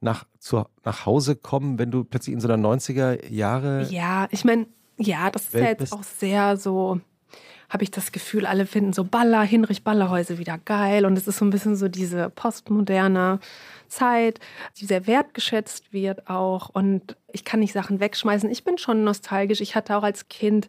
[0.00, 3.86] nach, zu, nach Hause kommen, wenn du plötzlich in so einer 90er Jahre.
[3.90, 4.66] Ja, ich meine,
[4.98, 5.92] ja, das ist ja jetzt bist?
[5.94, 7.00] auch sehr so
[7.68, 11.04] habe ich das Gefühl, alle finden so Baller, Hinrich Ballerhäuser wieder geil.
[11.04, 13.40] Und es ist so ein bisschen so diese postmoderne
[13.88, 14.40] Zeit,
[14.78, 16.68] die sehr wertgeschätzt wird auch.
[16.68, 18.50] Und ich kann nicht Sachen wegschmeißen.
[18.50, 19.60] Ich bin schon nostalgisch.
[19.60, 20.68] Ich hatte auch als Kind,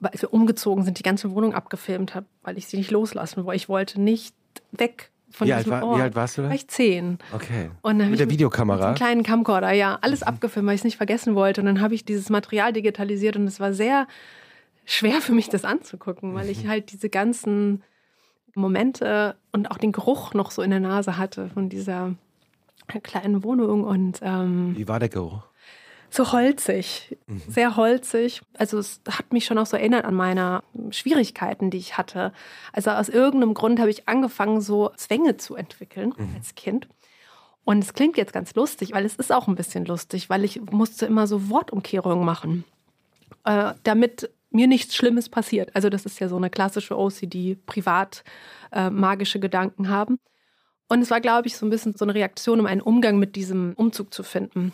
[0.00, 3.56] als wir umgezogen sind, die ganze Wohnung abgefilmt habe, weil ich sie nicht loslassen wollte.
[3.56, 4.34] Ich wollte nicht
[4.72, 5.98] weg von wie, diesem alt war, Ort.
[5.98, 6.48] wie alt warst du da?
[6.48, 7.18] War ich zehn.
[7.32, 7.70] Okay.
[7.82, 8.86] Und dann hab Mit der Mit Videokamera?
[8.86, 9.98] einem kleinen Camcorder, ja.
[10.00, 11.60] Alles abgefilmt, weil ich es nicht vergessen wollte.
[11.60, 14.06] Und dann habe ich dieses Material digitalisiert und es war sehr
[14.84, 17.82] schwer für mich, das anzugucken, weil ich halt diese ganzen
[18.54, 22.14] Momente und auch den Geruch noch so in der Nase hatte von dieser
[23.02, 25.42] kleinen Wohnung und ähm, Wie war der Geruch?
[26.14, 27.16] so holzig,
[27.48, 28.40] sehr holzig.
[28.56, 32.32] Also es hat mich schon auch so erinnert an meine Schwierigkeiten, die ich hatte.
[32.72, 36.86] Also aus irgendeinem Grund habe ich angefangen, so Zwänge zu entwickeln als Kind.
[37.64, 40.60] Und es klingt jetzt ganz lustig, weil es ist auch ein bisschen lustig, weil ich
[40.70, 42.64] musste immer so Wortumkehrungen machen,
[43.44, 45.74] äh, damit mir nichts Schlimmes passiert.
[45.74, 48.22] Also das ist ja so eine klassische OCD, privat
[48.70, 50.20] äh, magische Gedanken haben.
[50.88, 53.36] Und es war, glaube ich, so ein bisschen so eine Reaktion, um einen Umgang mit
[53.36, 54.72] diesem Umzug zu finden.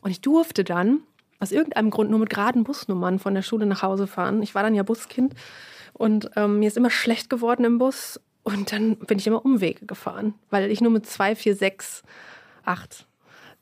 [0.00, 1.00] Und ich durfte dann
[1.38, 4.42] aus irgendeinem Grund nur mit geraden Busnummern von der Schule nach Hause fahren.
[4.42, 5.34] Ich war dann ja Buskind
[5.92, 8.20] und ähm, mir ist immer schlecht geworden im Bus.
[8.42, 12.02] Und dann bin ich immer Umwege gefahren, weil ich nur mit zwei, vier, sechs,
[12.64, 13.06] acht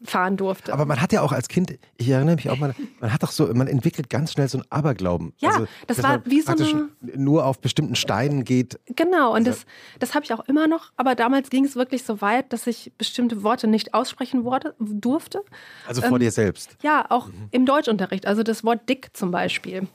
[0.04, 0.72] fahren durfte.
[0.72, 3.30] Aber man hat ja auch als Kind, ich erinnere mich auch mal, man hat doch
[3.30, 5.32] so, man entwickelt ganz schnell so einen Aberglauben.
[5.38, 8.78] Ja, das dass war wie so eine- nur auf bestimmten Steinen geht.
[8.96, 9.64] Genau, und das,
[9.98, 10.92] das habe ich auch immer noch.
[10.96, 15.42] Aber damals ging es wirklich so weit, dass ich bestimmte Worte nicht aussprechen wurde, durfte.
[15.86, 16.76] Also vor dir selbst.
[16.82, 18.26] Ja, auch im Deutschunterricht.
[18.26, 19.86] Also das Wort dick zum Beispiel.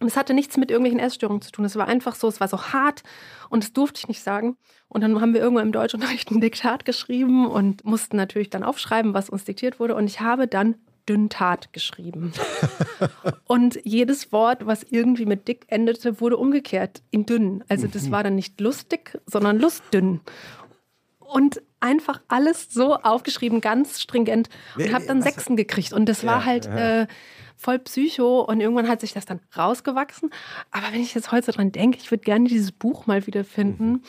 [0.00, 1.64] Und es hatte nichts mit irgendwelchen Essstörungen zu tun.
[1.64, 3.02] Es war einfach so, es war so hart
[3.48, 4.56] und das durfte ich nicht sagen.
[4.88, 9.14] Und dann haben wir irgendwann im Deutschunterricht ein Diktat geschrieben und mussten natürlich dann aufschreiben,
[9.14, 9.94] was uns diktiert wurde.
[9.94, 10.76] Und ich habe dann
[11.08, 12.32] Dünntat geschrieben.
[13.46, 17.64] und jedes Wort, was irgendwie mit dick endete, wurde umgekehrt in dünn.
[17.68, 20.20] Also das war dann nicht lustig, sondern lustdünn.
[21.18, 24.48] Und einfach alles so aufgeschrieben, ganz stringent.
[24.76, 25.92] Und habe dann was- Sechsen gekriegt.
[25.92, 26.66] Und das war halt.
[26.66, 27.06] Äh,
[27.56, 28.40] voll Psycho.
[28.42, 30.30] Und irgendwann hat sich das dann rausgewachsen.
[30.70, 34.02] Aber wenn ich jetzt heute dran denke, ich würde gerne dieses Buch mal wiederfinden, Mhm.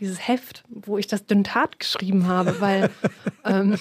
[0.00, 2.90] dieses Heft, wo ich das Düntat geschrieben habe, weil
[3.44, 3.76] ähm,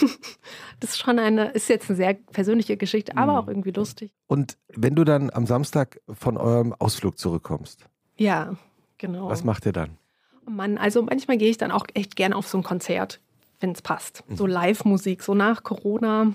[0.80, 3.38] das ist schon eine, ist jetzt eine sehr persönliche Geschichte, aber Mhm.
[3.38, 4.12] auch irgendwie lustig.
[4.26, 7.86] Und wenn du dann am Samstag von eurem Ausflug zurückkommst,
[8.16, 8.54] Ja,
[8.98, 9.28] genau.
[9.28, 9.98] was macht ihr dann?
[10.46, 13.20] Mann, also manchmal gehe ich dann auch echt gerne auf so ein Konzert,
[13.60, 14.24] wenn es passt.
[14.34, 16.34] So Live-Musik, so nach Corona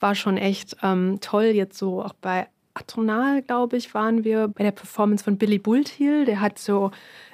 [0.00, 1.44] war schon echt ähm, toll.
[1.44, 6.24] Jetzt so auch bei Atonal, glaube ich, waren wir bei der Performance von Billy Bulthiel.
[6.24, 6.90] Der hat so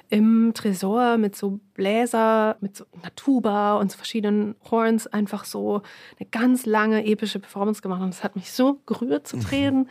[0.09, 5.81] im Tresor mit so Bläser, mit so einer Tuba und so verschiedenen Horns einfach so
[6.19, 8.01] eine ganz lange epische Performance gemacht.
[8.01, 9.89] Und das hat mich so gerührt zu Tränen.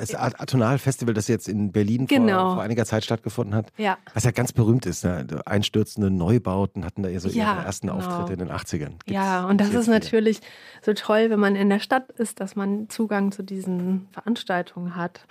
[0.00, 2.46] Das Atonal-Festival, das jetzt in Berlin Genau.
[2.46, 3.98] vor, vor einiger Zeit stattgefunden hat, Ja.
[4.14, 5.04] was ja ganz berühmt ist.
[5.04, 5.26] Ne?
[5.46, 7.98] Einstürzende Neubauten hatten da so Ja, ihre ersten genau.
[7.98, 8.90] Auftritte in den 80ern.
[9.04, 9.92] Gibt's- Ja, und das ist wieder.
[9.98, 10.40] natürlich
[10.82, 15.26] so toll, wenn man in der Stadt ist, dass man Zugang zu diesen Veranstaltungen hat.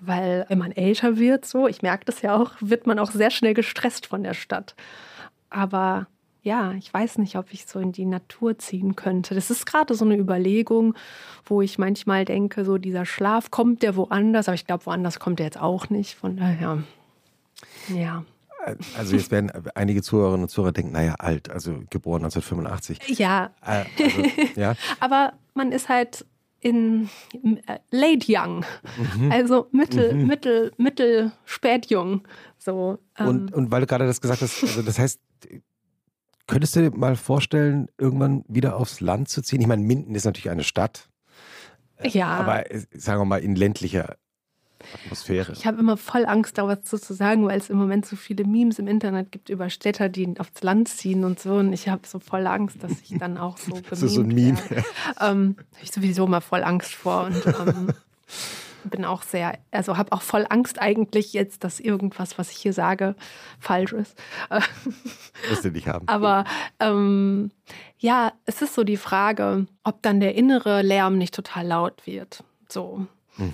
[0.00, 3.30] Weil wenn man älter wird, so, ich merke das ja auch, wird man auch sehr
[3.30, 4.74] schnell gestresst von der Stadt.
[5.50, 6.06] Aber
[6.44, 9.34] ja, ich weiß nicht, ob ich so in die Natur ziehen könnte.
[9.34, 10.94] Das ist gerade so eine Überlegung,
[11.46, 15.38] wo ich manchmal denke, so dieser Schlaf kommt der woanders, aber ich glaube, woanders kommt
[15.38, 16.14] der jetzt auch nicht.
[16.14, 16.82] Von daher,
[17.88, 18.24] ja.
[18.96, 23.18] Also jetzt werden einige Zuhörerinnen und Zuhörer denken, naja, alt, also geboren 1985.
[23.18, 24.22] Ja, Äh, also,
[24.54, 26.26] ja, aber man ist halt
[26.60, 27.08] in
[27.66, 28.64] äh, late young,
[29.30, 32.22] also mittel, mittel, mittel, spät jung.
[32.58, 35.20] So, ähm, und, und weil du gerade das gesagt hast, also das heißt,
[36.46, 39.60] könntest du dir mal vorstellen, irgendwann wieder aufs Land zu ziehen?
[39.60, 41.08] Ich meine, Minden ist natürlich eine Stadt,
[42.02, 44.16] ja, aber äh, sagen wir mal in ländlicher
[44.92, 45.52] Atmosphäre.
[45.52, 48.44] ich habe immer voll Angst, da was zu sagen, weil es im Moment so viele
[48.44, 51.54] Memes im Internet gibt über Städter, die aufs Land ziehen und so.
[51.54, 54.58] Und ich habe so voll Angst, dass ich dann auch so ist so ein Meme.
[55.20, 57.88] Ähm, habe ich sowieso mal voll Angst vor und ähm,
[58.90, 62.72] bin auch sehr, also habe auch voll Angst eigentlich jetzt, dass irgendwas, was ich hier
[62.72, 63.14] sage,
[63.58, 64.16] falsch ist.
[65.48, 66.08] Wirst du nicht haben.
[66.08, 66.44] Aber
[66.80, 67.50] ähm,
[67.98, 72.44] ja, es ist so die Frage, ob dann der innere Lärm nicht total laut wird.
[72.68, 73.06] So.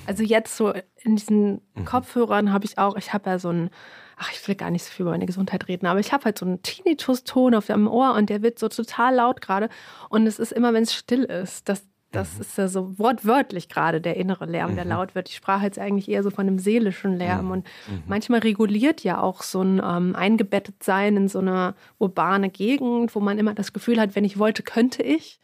[0.06, 3.70] Also jetzt so in diesen Kopfhörern habe ich auch, ich habe ja so ein,
[4.18, 6.38] ach, ich will gar nicht so viel über meine Gesundheit reden, aber ich habe halt
[6.38, 9.70] so einen Tinnitus-Ton auf dem Ohr und der wird so total laut gerade.
[10.10, 11.68] Und es ist immer, wenn es still ist,
[12.12, 15.28] das, das ist ja so wortwörtlich gerade der innere Lärm, der laut wird.
[15.28, 17.50] Ich sprach jetzt eigentlich eher so von einem seelischen Lärm.
[17.50, 17.66] Und
[18.06, 23.38] manchmal reguliert ja auch so ein ähm, Eingebettetsein in so eine urbane Gegend, wo man
[23.38, 25.38] immer das Gefühl hat, wenn ich wollte, könnte ich.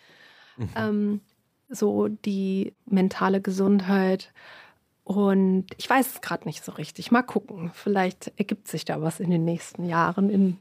[0.75, 1.21] Ähm,
[1.69, 4.33] so die mentale Gesundheit.
[5.05, 7.13] Und ich weiß es gerade nicht so richtig.
[7.13, 7.71] Mal gucken.
[7.75, 10.31] Vielleicht ergibt sich da was in den nächsten Jahren.
[10.31, 10.59] In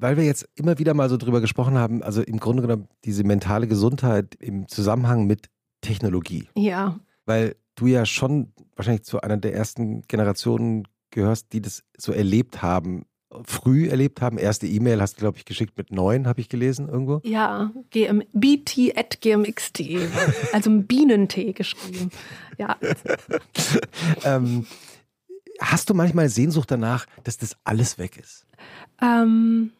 [0.00, 3.22] Weil wir jetzt immer wieder mal so drüber gesprochen haben, also im Grunde genommen diese
[3.22, 5.50] mentale Gesundheit im Zusammenhang mit
[5.82, 6.48] Technologie.
[6.56, 6.98] Ja.
[7.26, 12.62] Weil du ja schon wahrscheinlich zu einer der ersten Generationen gehörst, die das so erlebt
[12.62, 13.04] haben,
[13.44, 14.38] früh erlebt haben.
[14.38, 17.20] Erste E-Mail hast du, glaube ich, geschickt mit neun, habe ich gelesen irgendwo.
[17.22, 20.08] Ja, GM, bt at gmx.de,
[20.52, 22.10] also Bienentee geschrieben.
[22.58, 22.76] Ja.
[24.24, 24.66] ähm,
[25.60, 28.46] hast du manchmal Sehnsucht danach, dass das alles weg ist?
[29.02, 29.72] Ähm,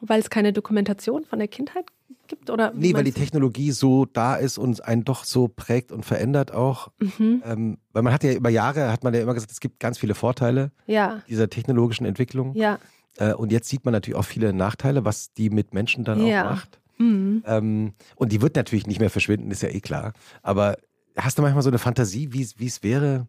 [0.00, 1.86] weil es keine Dokumentation von der Kindheit
[2.28, 2.50] gibt?
[2.50, 6.52] Oder nee, weil die Technologie so da ist und einen doch so prägt und verändert
[6.52, 6.88] auch.
[7.00, 7.42] Mhm.
[7.44, 9.98] Ähm, weil man hat ja über Jahre, hat man ja immer gesagt, es gibt ganz
[9.98, 11.22] viele Vorteile ja.
[11.28, 12.54] dieser technologischen Entwicklung.
[12.54, 12.78] Ja.
[13.16, 16.44] Äh, und jetzt sieht man natürlich auch viele Nachteile, was die mit Menschen dann ja.
[16.44, 16.80] auch macht.
[16.98, 17.42] Mhm.
[17.46, 20.12] Ähm, und die wird natürlich nicht mehr verschwinden, ist ja eh klar.
[20.42, 20.76] Aber
[21.16, 23.26] hast du manchmal so eine Fantasie, wie es wäre?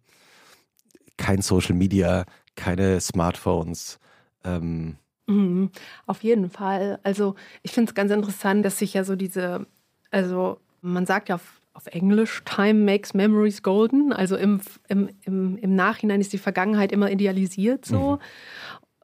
[1.17, 3.99] Kein Social Media, keine Smartphones.
[4.43, 4.97] Ähm,
[5.30, 5.70] Mhm,
[6.08, 7.00] auf jeden Fall.
[7.04, 9.68] Also ich finde es ganz interessant, dass sich ja so diese,
[10.12, 14.12] also man sagt ja auf, auf Englisch, Time makes memories golden.
[14.12, 18.14] Also im, im, im, im Nachhinein ist die Vergangenheit immer idealisiert so.
[18.14, 18.20] Mhm.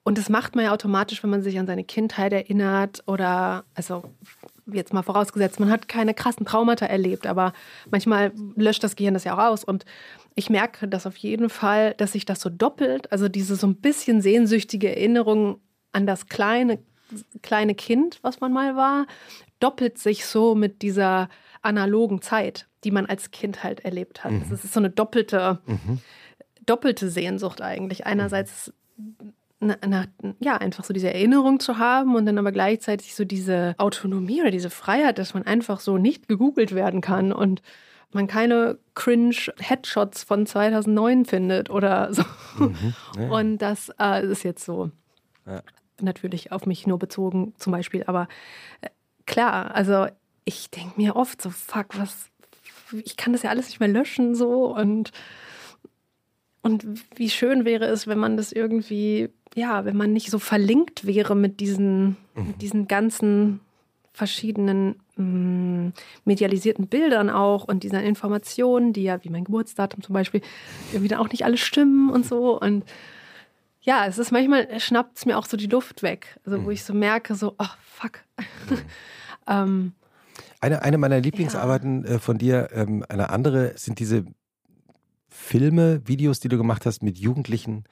[0.07, 4.03] Und das macht man ja automatisch, wenn man sich an seine Kindheit erinnert oder, also
[4.71, 7.53] jetzt mal vorausgesetzt, man hat keine krassen Traumata erlebt, aber
[7.89, 9.63] manchmal löscht das Gehirn das ja auch aus.
[9.63, 9.83] Und
[10.35, 13.77] ich merke das auf jeden Fall, dass sich das so doppelt, also diese so ein
[13.77, 15.59] bisschen sehnsüchtige Erinnerung
[15.95, 16.79] an das kleine,
[17.41, 19.07] kleine Kind, was man mal war,
[19.59, 21.29] doppelt sich so mit dieser
[21.61, 24.33] analogen Zeit, die man als Kind halt erlebt hat.
[24.33, 24.43] Mhm.
[24.51, 25.99] Es ist so eine doppelte, mhm.
[26.65, 28.05] doppelte Sehnsucht eigentlich.
[28.05, 28.73] Einerseits
[29.59, 30.05] nach,
[30.39, 34.51] ja, einfach so diese Erinnerung zu haben und dann aber gleichzeitig so diese Autonomie oder
[34.51, 37.61] diese Freiheit, dass man einfach so nicht gegoogelt werden kann und
[38.11, 42.23] man keine cringe Headshots von 2009 findet oder so.
[42.57, 43.29] Mhm, ja.
[43.29, 44.91] Und das äh, ist jetzt so.
[45.45, 45.61] Ja
[46.01, 48.27] natürlich auf mich nur bezogen zum Beispiel, aber
[48.81, 48.89] äh,
[49.25, 50.07] klar, also
[50.45, 52.29] ich denke mir oft so, fuck, was,
[52.91, 55.11] ich kann das ja alles nicht mehr löschen so und
[56.65, 56.83] und
[57.15, 61.35] wie schön wäre es, wenn man das irgendwie, ja, wenn man nicht so verlinkt wäre
[61.35, 62.47] mit diesen, mhm.
[62.47, 63.59] mit diesen ganzen
[64.13, 65.93] verschiedenen mh, mm,
[66.23, 70.41] medialisierten Bildern auch und diesen Informationen, die ja, wie mein Geburtsdatum zum Beispiel,
[70.91, 72.59] irgendwie dann auch nicht alle stimmen und so.
[72.59, 72.83] Und
[73.85, 76.39] ja, es ist manchmal schnappt es mir auch so die Luft weg.
[76.43, 76.71] Also wo mhm.
[76.71, 78.19] ich so merke, so, oh fuck.
[78.69, 78.77] Mhm.
[79.47, 79.91] ähm,
[80.59, 82.15] eine, eine meiner Lieblingsarbeiten ja.
[82.15, 84.25] äh, von dir, ähm, eine andere, sind diese
[85.29, 87.83] Filme, Videos, die du gemacht hast mit Jugendlichen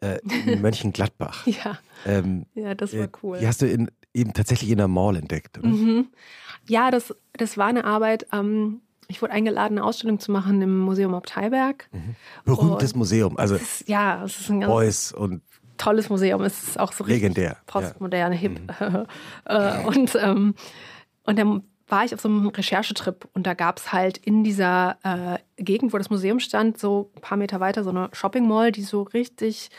[0.00, 1.46] äh, in Mönchengladbach.
[1.46, 1.78] ja.
[2.06, 3.38] Ähm, ja, das war äh, cool.
[3.40, 5.68] Die hast du in, eben tatsächlich in der Mall entdeckt, oder?
[5.68, 6.08] Mhm.
[6.68, 8.26] Ja, das, das war eine Arbeit.
[8.32, 11.88] Ähm, ich wurde eingeladen, eine Ausstellung zu machen im Museum Abteiberg.
[11.92, 12.14] Mhm.
[12.44, 13.36] Berühmtes und Museum.
[13.36, 15.42] Also es ist, ja, es ist ein ganz Beuys und
[15.76, 16.42] tolles Museum.
[16.42, 17.56] Es ist auch so legendär.
[17.66, 18.40] Postmoderne, ja.
[18.40, 18.60] hip.
[18.80, 19.06] Mhm.
[19.46, 20.54] Äh, und, ähm,
[21.24, 24.96] und dann war ich auf so einem Recherchetrip und da gab es halt in dieser
[25.02, 28.70] äh, Gegend, wo das Museum stand, so ein paar Meter weiter so eine Shopping Mall,
[28.70, 29.70] die so richtig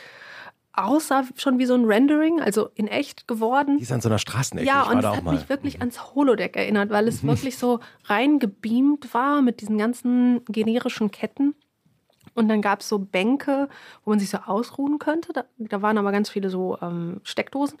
[0.74, 3.76] aussah schon wie so ein Rendering, also in echt geworden.
[3.76, 4.66] Die ist an so einer Straßenecke.
[4.66, 5.34] Ja, und es hat mal.
[5.34, 5.82] mich wirklich mhm.
[5.82, 7.28] ans Holodeck erinnert, weil es mhm.
[7.28, 11.54] wirklich so reingebeamt war mit diesen ganzen generischen Ketten.
[12.34, 13.68] Und dann gab es so Bänke,
[14.04, 15.32] wo man sich so ausruhen könnte.
[15.34, 17.78] Da, da waren aber ganz viele so ähm, Steckdosen.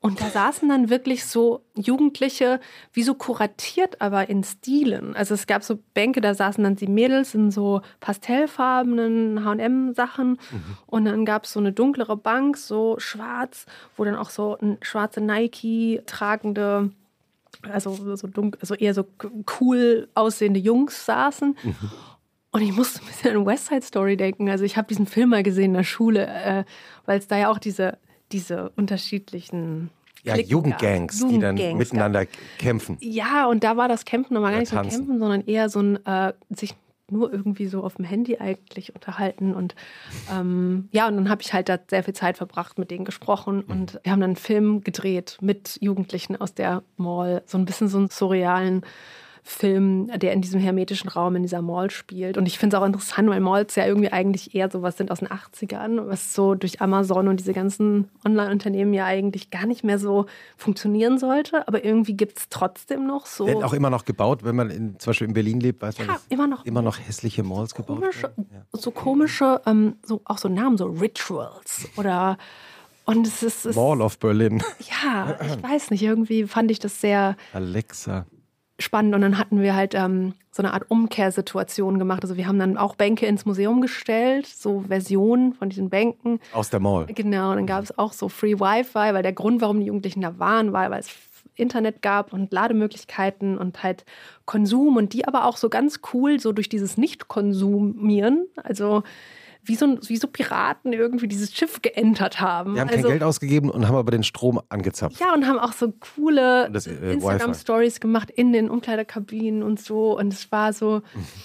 [0.00, 2.60] Und da saßen dann wirklich so Jugendliche,
[2.92, 5.16] wie so kuratiert, aber in Stilen.
[5.16, 10.32] Also es gab so Bänke, da saßen dann die Mädels in so pastellfarbenen HM-Sachen.
[10.32, 10.76] Mhm.
[10.86, 13.66] Und dann gab es so eine dunklere Bank, so schwarz,
[13.96, 16.90] wo dann auch so schwarze Nike tragende,
[17.68, 19.06] also so dunkel, also eher so
[19.60, 21.56] cool aussehende Jungs saßen.
[21.60, 21.74] Mhm.
[22.52, 24.48] Und ich musste ein bisschen an West Side Story denken.
[24.50, 26.64] Also ich habe diesen Film mal gesehen in der Schule, äh,
[27.06, 27.98] weil es da ja auch diese
[28.32, 29.90] diese unterschiedlichen
[30.22, 32.34] ja, Klicken Jugendgangs, die dann miteinander gab.
[32.58, 32.98] kämpfen.
[33.00, 35.80] Ja, und da war das Kämpfen aber gar nicht so ein Kämpfen, sondern eher so
[35.80, 36.74] ein äh, sich
[37.10, 39.54] nur irgendwie so auf dem Handy eigentlich unterhalten.
[39.54, 39.74] Und
[40.32, 43.58] ähm, ja, und dann habe ich halt da sehr viel Zeit verbracht, mit denen gesprochen.
[43.58, 43.72] Mhm.
[43.72, 47.88] Und wir haben dann einen Film gedreht mit Jugendlichen aus der Mall, so ein bisschen
[47.88, 48.84] so einen surrealen
[49.48, 52.36] Film, der in diesem hermetischen Raum in dieser Mall spielt.
[52.36, 55.20] Und ich finde es auch interessant, weil Malls ja irgendwie eigentlich eher sowas sind aus
[55.20, 60.00] den 80ern, was so durch Amazon und diese ganzen Online-Unternehmen ja eigentlich gar nicht mehr
[60.00, 60.26] so
[60.56, 61.66] funktionieren sollte.
[61.68, 63.46] Aber irgendwie gibt es trotzdem noch so.
[63.46, 66.08] Werden auch immer noch gebaut, wenn man in, zum Beispiel in Berlin lebt, weiß man,
[66.08, 68.46] ja, immer noch, immer noch hässliche Malls komische, gebaut werden.
[68.52, 68.80] Ja.
[68.80, 72.36] So komische, ähm, so, auch so Namen, so Rituals oder
[73.04, 73.64] und es ist.
[73.64, 74.60] Es, Mall of Berlin.
[75.04, 77.36] Ja, ich weiß nicht, irgendwie fand ich das sehr.
[77.52, 78.26] Alexa.
[78.78, 79.14] Spannend.
[79.14, 82.22] Und dann hatten wir halt ähm, so eine Art Umkehrsituation gemacht.
[82.22, 86.40] Also wir haben dann auch Bänke ins Museum gestellt, so Versionen von diesen Bänken.
[86.52, 87.06] Aus der Mall.
[87.06, 90.22] Genau, und dann gab es auch so Free Wi-Fi, weil der Grund, warum die Jugendlichen
[90.22, 91.10] da waren, war, weil es
[91.54, 94.04] Internet gab und Lademöglichkeiten und halt
[94.44, 99.02] Konsum und die aber auch so ganz cool so durch dieses Nicht-Konsumieren, also
[99.66, 102.74] wie so, wie so Piraten irgendwie dieses Schiff geentert haben.
[102.74, 105.20] Die haben also, kein Geld ausgegeben und haben aber den Strom angezapft.
[105.20, 110.18] Ja, und haben auch so coole äh, Instagram-Stories gemacht in den Umkleidekabinen und so.
[110.18, 111.02] Und es war so,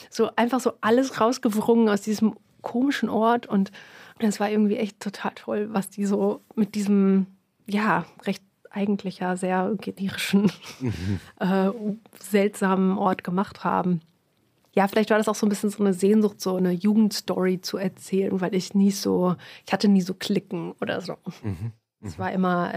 [0.09, 3.47] so einfach so alles rausgewrungen aus diesem komischen Ort.
[3.47, 3.72] Und
[4.19, 7.28] es war irgendwie echt total toll, was die so mit diesem,
[7.67, 10.51] ja, recht eigentlich ja sehr generischen,
[11.39, 11.72] äh,
[12.19, 14.01] seltsamen Ort gemacht haben.
[14.74, 17.78] Ja, vielleicht war das auch so ein bisschen so eine Sehnsucht, so eine Jugendstory zu
[17.78, 21.17] erzählen, weil ich nie so, ich hatte nie so Klicken oder so.
[22.03, 22.74] Es war immer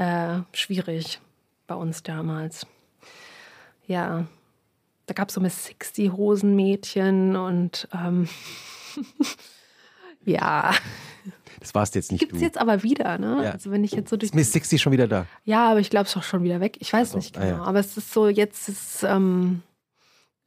[0.53, 1.21] äh, schwierig
[1.67, 2.67] bei uns damals.
[3.87, 4.27] Ja,
[5.07, 8.29] da gab es so Miss 60 Hosenmädchen und ähm,
[10.25, 10.75] ja,
[11.61, 12.45] Das warst jetzt nicht gibt es du.
[12.45, 13.45] jetzt aber wieder, ne?
[13.45, 13.51] Ja.
[13.53, 15.27] Also wenn ich jetzt so durch Ist Miss 60 schon wieder da?
[15.45, 16.77] Ja, aber ich glaube, es ist auch schon wieder weg.
[16.81, 17.57] Ich weiß so, nicht ah, genau.
[17.59, 17.63] ja.
[17.63, 19.63] Aber es ist so, jetzt ist, ähm,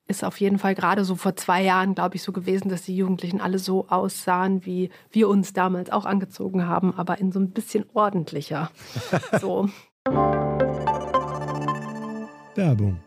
[0.08, 2.95] ist auf jeden Fall gerade so vor zwei Jahren, glaube ich, so gewesen, dass die
[2.95, 7.51] Jugendlichen alle so aussahen, wie wir uns damals auch angezogen haben, aber in so ein
[7.51, 8.72] bisschen ordentlicher.
[9.41, 9.70] so.
[12.55, 12.99] Werbung.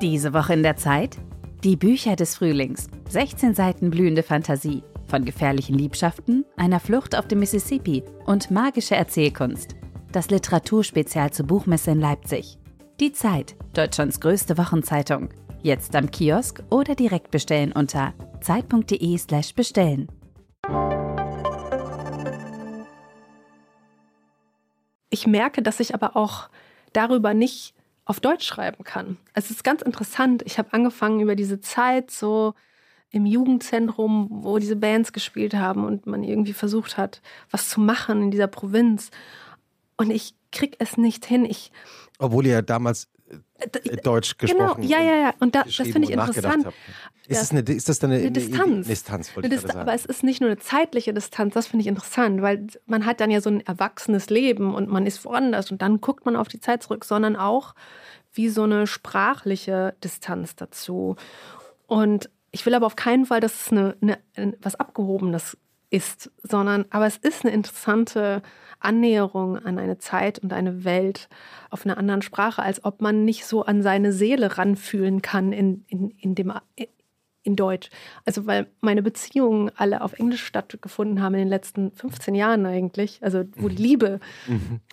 [0.00, 1.16] Diese Woche in der Zeit?
[1.64, 2.88] Die Bücher des Frühlings.
[3.08, 4.82] 16 Seiten blühende Fantasie.
[5.06, 9.74] Von gefährlichen Liebschaften, einer Flucht auf dem Mississippi und magische Erzählkunst.
[10.12, 12.58] Das Literaturspezial zur Buchmesse in Leipzig.
[13.00, 15.28] Die Zeit, Deutschlands größte Wochenzeitung.
[15.62, 20.08] Jetzt am Kiosk oder direkt bestellen unter zeit.de/slash bestellen.
[25.10, 26.48] Ich merke, dass ich aber auch
[26.92, 27.72] darüber nicht
[28.04, 29.16] auf Deutsch schreiben kann.
[29.32, 30.42] Es ist ganz interessant.
[30.44, 32.54] Ich habe angefangen über diese Zeit so
[33.10, 38.22] im Jugendzentrum, wo diese Bands gespielt haben und man irgendwie versucht hat, was zu machen
[38.22, 39.12] in dieser Provinz.
[39.96, 41.44] Und ich krieg es nicht hin.
[41.44, 41.70] Ich
[42.18, 43.08] Obwohl ihr ja damals
[43.58, 45.34] äh, Deutsch gesprochen Genau, ja, ja, ja.
[45.40, 46.64] Und da, das finde ich interessant.
[46.66, 46.76] habt.
[47.26, 48.86] Ist, Das- es eine, ist das dann eine, eine Distanz.
[48.86, 51.82] Distanz, Eine ich Dista- gerade aber es ist nicht nur eine zeitliche Distanz, das finde
[51.82, 55.70] ich interessant, weil man hat dann ja so ein erwachsenes Leben und man ist woanders
[55.70, 57.74] und dann guckt man auf die Zeit zurück, sondern auch
[58.32, 61.16] wie so eine sprachliche Distanz dazu.
[61.86, 65.58] Und ich will aber auf keinen Fall, dass es eine, eine, ein- was Abgehobenes
[65.90, 68.42] ist, sondern aber es ist eine interessante
[68.80, 71.28] Annäherung an eine Zeit und eine Welt
[71.70, 75.84] auf einer anderen Sprache, als ob man nicht so an seine Seele ranfühlen kann in,
[75.88, 76.52] in, in dem
[77.44, 77.88] in Deutsch.
[78.26, 83.20] Also weil meine Beziehungen alle auf Englisch stattgefunden haben in den letzten 15 Jahren eigentlich.
[83.22, 84.20] Also wo die Liebe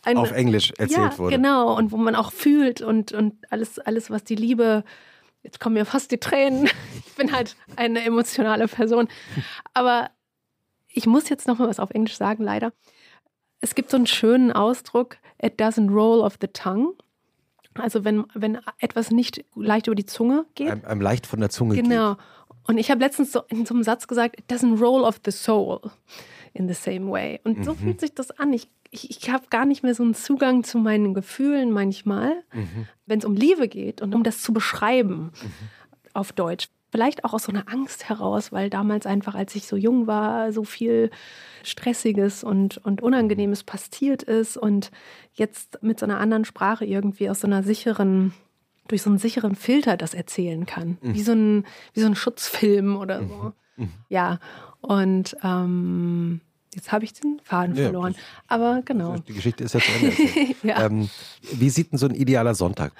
[0.03, 0.21] eine- Mhm.
[0.23, 1.35] Auf Englisch erzählt ja, wurde.
[1.35, 4.83] Genau, und wo man auch fühlt und, und alles, alles, was die Liebe,
[5.43, 6.69] jetzt kommen mir fast die Tränen.
[7.07, 9.07] Ich bin halt eine emotionale Person.
[9.73, 10.09] Aber
[10.95, 12.73] ich muss jetzt noch mal was auf Englisch sagen, leider.
[13.61, 16.93] Es gibt so einen schönen Ausdruck, it doesn't roll off the tongue.
[17.75, 20.69] Also wenn, wenn etwas nicht leicht über die Zunge geht.
[20.71, 22.15] Einem, einem leicht von der Zunge Genau.
[22.67, 25.31] Und ich habe letztens so in so einem Satz gesagt, it doesn't roll off the
[25.31, 25.81] soul
[26.53, 27.39] in the same way.
[27.43, 27.63] Und Mhm.
[27.63, 28.53] so fühlt sich das an.
[28.53, 32.87] Ich, ich, ich habe gar nicht mehr so einen Zugang zu meinen Gefühlen manchmal, Mhm.
[33.05, 35.31] wenn es um Liebe geht und um das zu beschreiben
[36.13, 36.69] auf Deutsch.
[36.95, 40.53] Vielleicht auch aus so einer Angst heraus, weil damals einfach, als ich so jung war,
[40.53, 41.11] so viel
[41.61, 44.91] Stressiges und, und Unangenehmes passiert ist und
[45.33, 48.33] jetzt mit so einer anderen Sprache irgendwie aus so einer sicheren
[48.87, 50.97] durch so einen sicheren Filter das erzählen kann.
[51.13, 53.51] Wie, so ein, wie so ein Schutzfilm oder so.
[54.07, 54.39] Ja,
[54.79, 56.39] und ähm,
[56.75, 58.15] jetzt habe ich den Faden Ja, verloren.
[58.47, 59.15] Aber genau.
[59.27, 60.07] Die Geschichte ist ja zu Ende.
[60.07, 60.55] erzählt.
[60.63, 60.85] Ja.
[60.85, 61.09] ähm,
[61.53, 62.91] wie sieht denn so ein idealer Sonntag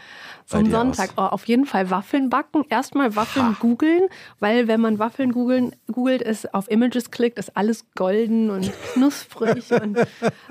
[0.46, 1.12] So ein Sonntag.
[1.18, 2.64] Oh, auf jeden Fall Waffeln backen.
[2.70, 4.04] Erstmal Waffeln googeln,
[4.40, 9.72] weil wenn man Waffeln googeln, googelt, ist auf Images klickt, ist alles golden und knusprig
[9.72, 9.98] und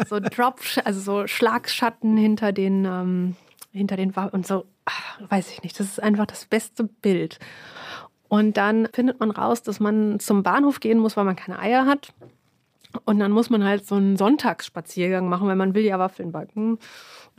[0.09, 3.37] so Drop, also so Schlagschatten hinter den, ähm,
[3.72, 5.79] hinter den Waffeln und so, ach, weiß ich nicht.
[5.79, 7.39] Das ist einfach das beste Bild.
[8.29, 11.87] Und dann findet man raus, dass man zum Bahnhof gehen muss, weil man keine Eier
[11.87, 12.12] hat.
[13.05, 16.78] Und dann muss man halt so einen Sonntagsspaziergang machen, weil man will ja Waffeln backen.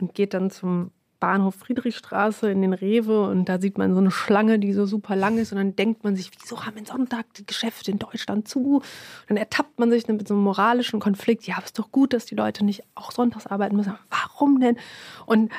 [0.00, 4.10] Und geht dann zum Bahnhof Friedrichstraße in den Rewe und da sieht man so eine
[4.10, 5.52] Schlange, die so super lang ist.
[5.52, 8.76] Und dann denkt man sich, wieso haben wir Sonntag die Geschäfte in Deutschland zu?
[8.76, 8.84] Und
[9.28, 11.46] dann ertappt man sich mit so einem moralischen Konflikt.
[11.46, 13.94] Ja, aber ist doch gut, dass die Leute nicht auch sonntags arbeiten müssen.
[14.10, 14.76] Warum denn?
[15.24, 15.50] Und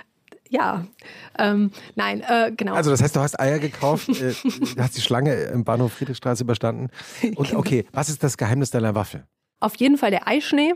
[0.49, 0.85] ja,
[1.37, 2.75] ähm, nein, äh, genau.
[2.75, 6.43] Also das heißt, du hast Eier gekauft, äh, du hast die Schlange im Bahnhof Friedrichstraße
[6.43, 6.89] überstanden.
[7.35, 7.59] Und Genau.
[7.59, 9.25] okay, was ist das Geheimnis deiner Waffe?
[9.59, 10.73] Auf jeden Fall der Eischnee.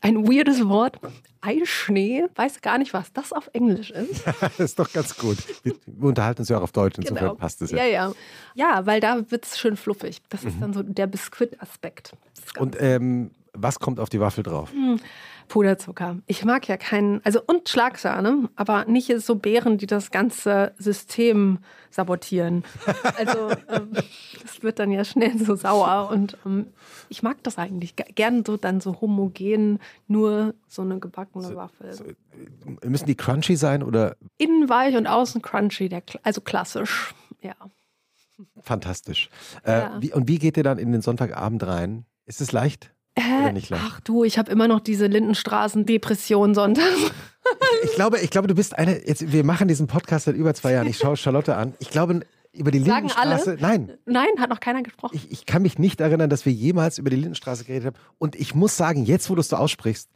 [0.00, 0.98] ein weirdes Wort.
[1.40, 2.24] Eischnee.
[2.34, 4.26] Weiß gar nicht, was das auf Englisch ist.
[4.40, 5.38] das ist doch ganz gut.
[5.62, 7.34] Wir, unterhalten uns ja auch auf Deutsch, insofern genau.
[7.34, 7.78] passt es ja.
[7.78, 8.12] Ja, ja.
[8.54, 10.22] Ja, weil da wird es schön fluffig.
[10.28, 10.60] Das ist mhm.
[10.60, 12.12] dann so der Biskuit-Aspekt.
[12.58, 14.72] Und ähm, was kommt auf die Waffel drauf?
[14.72, 15.00] Mhm.
[15.48, 16.18] Puderzucker.
[16.26, 21.58] Ich mag ja keinen, also und Schlagsahne, aber nicht so Beeren, die das ganze System
[21.90, 22.64] sabotieren.
[23.16, 23.92] Also ähm,
[24.42, 26.66] das wird dann ja schnell so sauer und ähm,
[27.08, 31.92] ich mag das eigentlich gern so dann so homogen, nur so eine gebackene so, Waffel.
[31.92, 34.16] So, äh, müssen die crunchy sein oder?
[34.38, 37.54] Innen weich und außen crunchy, der, also klassisch, ja.
[38.60, 39.30] Fantastisch.
[39.64, 39.96] Äh, ja.
[40.00, 42.04] Wie, und wie geht ihr dann in den Sonntagabend rein?
[42.26, 42.92] Ist es leicht?
[43.16, 47.12] Äh, ach du, ich habe immer noch diese Lindenstraßen-Depression sonntags.
[47.84, 49.06] ich, glaube, ich glaube, du bist eine.
[49.06, 50.86] Jetzt, wir machen diesen Podcast seit über zwei Jahren.
[50.86, 51.72] Ich schaue Charlotte an.
[51.78, 52.20] Ich glaube,
[52.52, 53.52] über die Sagen Lindenstraße.
[53.52, 53.60] Alle?
[53.60, 53.92] Nein.
[54.04, 55.14] Nein, hat noch keiner gesprochen.
[55.14, 57.96] Ich, ich, kann mich nicht erinnern, dass wir jemals über die Lindenstraße geredet haben.
[58.18, 60.10] Und ich muss sagen, jetzt, wo du es so aussprichst,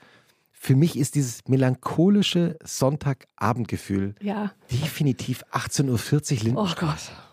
[0.52, 4.52] für mich ist dieses melancholische Sonntagabendgefühl ja.
[4.70, 6.76] definitiv 18.40 Uhr Lindenstraße.
[6.76, 7.29] Oh Gott.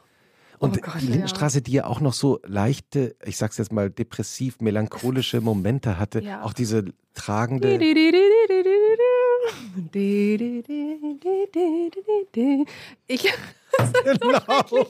[0.59, 1.61] Und oh Gott, die Lindenstraße, ja.
[1.61, 6.21] die ja auch noch so leichte, ich sag's jetzt mal, depressiv, melancholische Momente hatte.
[6.21, 6.43] Ja.
[6.43, 7.77] Auch diese tragende.
[13.07, 13.33] Ich.
[14.03, 14.87] genau.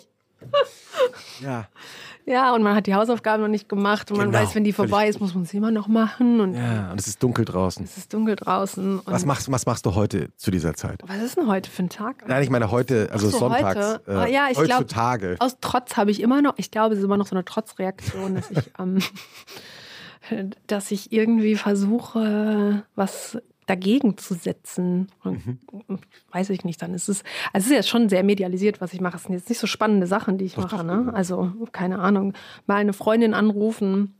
[1.41, 1.67] Ja.
[2.29, 4.73] Ja, und man hat die Hausaufgaben noch nicht gemacht und man genau, weiß, wenn die
[4.73, 6.41] vorbei ist, muss man sie immer noch machen.
[6.41, 7.85] Und ja, und es ist dunkel draußen.
[7.85, 8.99] Es ist dunkel draußen.
[9.05, 11.01] was, machst, was machst du heute zu dieser Zeit?
[11.07, 12.27] Was ist denn heute für ein Tag?
[12.27, 14.01] Nein, ich meine heute, also so, sonntags.
[14.05, 14.25] Heute.
[14.27, 15.35] Äh, ja, ich heutzutage.
[15.35, 17.45] Glaub, aus Trotz habe ich immer noch, ich glaube, es ist immer noch so eine
[17.45, 18.99] Trotzreaktion, dass ich, ähm,
[20.67, 23.37] dass ich irgendwie versuche, was
[23.67, 25.09] dagegen zu setzen.
[25.23, 25.59] Mhm.
[26.31, 29.01] Weiß ich nicht, dann ist es, also es ist ja schon sehr medialisiert, was ich
[29.01, 29.17] mache.
[29.17, 30.83] Es sind jetzt nicht so spannende Sachen, die ich mache.
[30.83, 31.11] Ne?
[31.13, 32.33] Also, keine Ahnung,
[32.65, 34.15] mal eine Freundin anrufen.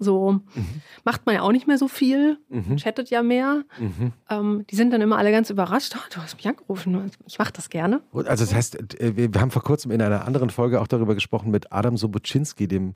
[0.00, 0.82] So mhm.
[1.04, 2.76] macht man ja auch nicht mehr so viel, mhm.
[2.76, 3.62] chattet ja mehr.
[3.78, 4.12] Mhm.
[4.28, 5.94] Ähm, die sind dann immer alle ganz überrascht.
[5.96, 7.08] Oh, du hast mich angerufen.
[7.26, 8.02] Ich mache das gerne.
[8.12, 11.52] Also das heißt, äh, wir haben vor kurzem in einer anderen Folge auch darüber gesprochen
[11.52, 12.94] mit Adam Sobuczynski, dem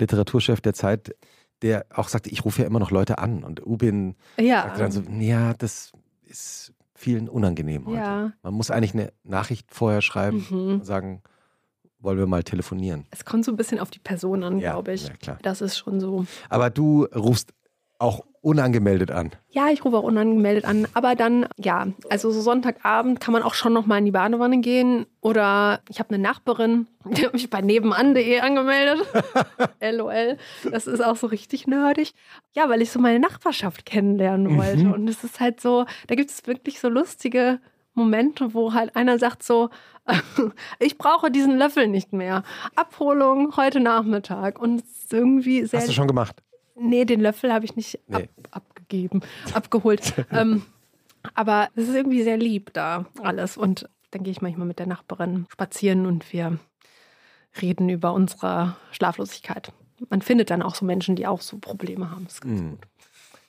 [0.00, 1.14] Literaturchef der Zeit,
[1.62, 3.44] der auch sagte, ich rufe ja immer noch Leute an.
[3.44, 4.62] Und Ubin ja.
[4.62, 5.92] sagte dann so, ja, das
[6.22, 7.98] ist vielen unangenehm heute.
[7.98, 8.32] Ja.
[8.42, 10.74] Man muss eigentlich eine Nachricht vorher schreiben mhm.
[10.74, 11.22] und sagen,
[11.98, 13.06] wollen wir mal telefonieren.
[13.10, 15.08] Es kommt so ein bisschen auf die Person an, ja, glaube ich.
[15.08, 15.38] Ja, klar.
[15.42, 16.26] Das ist schon so.
[16.48, 17.52] Aber du rufst
[18.04, 19.30] auch unangemeldet an.
[19.50, 20.86] Ja, ich rufe auch unangemeldet an.
[20.92, 24.60] Aber dann, ja, also so Sonntagabend kann man auch schon noch mal in die Badewanne
[24.60, 25.06] gehen.
[25.22, 29.06] Oder ich habe eine Nachbarin, die hat mich bei nebenan.de angemeldet.
[29.80, 30.36] LOL.
[30.70, 32.12] Das ist auch so richtig nerdig.
[32.54, 34.84] Ja, weil ich so meine Nachbarschaft kennenlernen wollte.
[34.84, 34.92] Mhm.
[34.92, 37.60] Und es ist halt so, da gibt es wirklich so lustige
[37.94, 39.70] Momente, wo halt einer sagt so,
[40.78, 42.42] ich brauche diesen Löffel nicht mehr.
[42.76, 44.60] Abholung heute Nachmittag.
[44.60, 45.80] Und es ist irgendwie sehr.
[45.80, 46.42] Hast du schon gemacht?
[46.76, 48.16] Nee, den Löffel habe ich nicht nee.
[48.16, 49.20] ab, abgegeben,
[49.52, 50.14] abgeholt.
[50.30, 50.62] ähm,
[51.34, 53.56] aber es ist irgendwie sehr lieb da alles.
[53.56, 56.58] Und dann gehe ich manchmal mit der Nachbarin spazieren und wir
[57.60, 59.72] reden über unsere Schlaflosigkeit.
[60.10, 62.24] Man findet dann auch so Menschen, die auch so Probleme haben.
[62.24, 62.70] Das ist ganz mhm.
[62.70, 62.88] gut.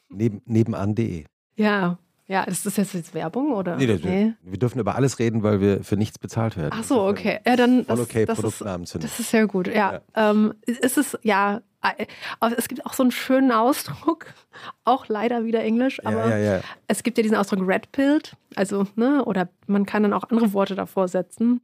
[0.09, 1.26] Neben, nebenan.de.
[1.55, 1.97] Ja,
[2.28, 3.76] ja, ist das jetzt, Werbung oder?
[3.76, 6.71] Nee, nee, Wir dürfen über alles reden, weil wir für nichts bezahlt werden.
[6.73, 7.39] Ach so, okay.
[7.45, 9.07] Ja, dann voll okay, das, Produktnamen zu nennen.
[9.07, 9.67] Das ist sehr gut.
[9.67, 10.32] Ja, ja.
[10.32, 11.61] Ähm, ist es ja.
[12.58, 14.28] Es gibt auch so einen schönen Ausdruck,
[14.86, 18.88] auch leider wieder Englisch, aber ja, ja, es gibt ja diesen Ausdruck Red Pilled, also
[18.96, 21.62] ne, oder man kann dann auch andere Worte davor setzen.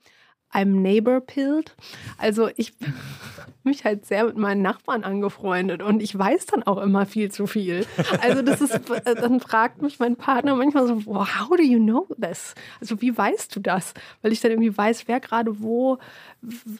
[0.53, 1.75] I'm neighbor pilled.
[2.17, 2.73] Also ich
[3.63, 7.47] mich halt sehr mit meinen Nachbarn angefreundet und ich weiß dann auch immer viel zu
[7.47, 7.85] viel.
[8.21, 12.07] Also das ist, dann fragt mich mein Partner manchmal so, wow, how do you know
[12.19, 12.55] this?
[12.79, 13.93] Also wie weißt du das?
[14.21, 15.99] Weil ich dann irgendwie weiß, wer gerade wo,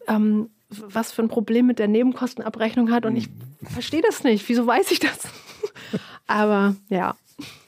[0.08, 3.28] ähm, was für ein Problem mit der Nebenkostenabrechnung hat und ich
[3.64, 4.48] verstehe das nicht.
[4.50, 5.28] Wieso weiß ich das?
[6.28, 7.16] Aber ja,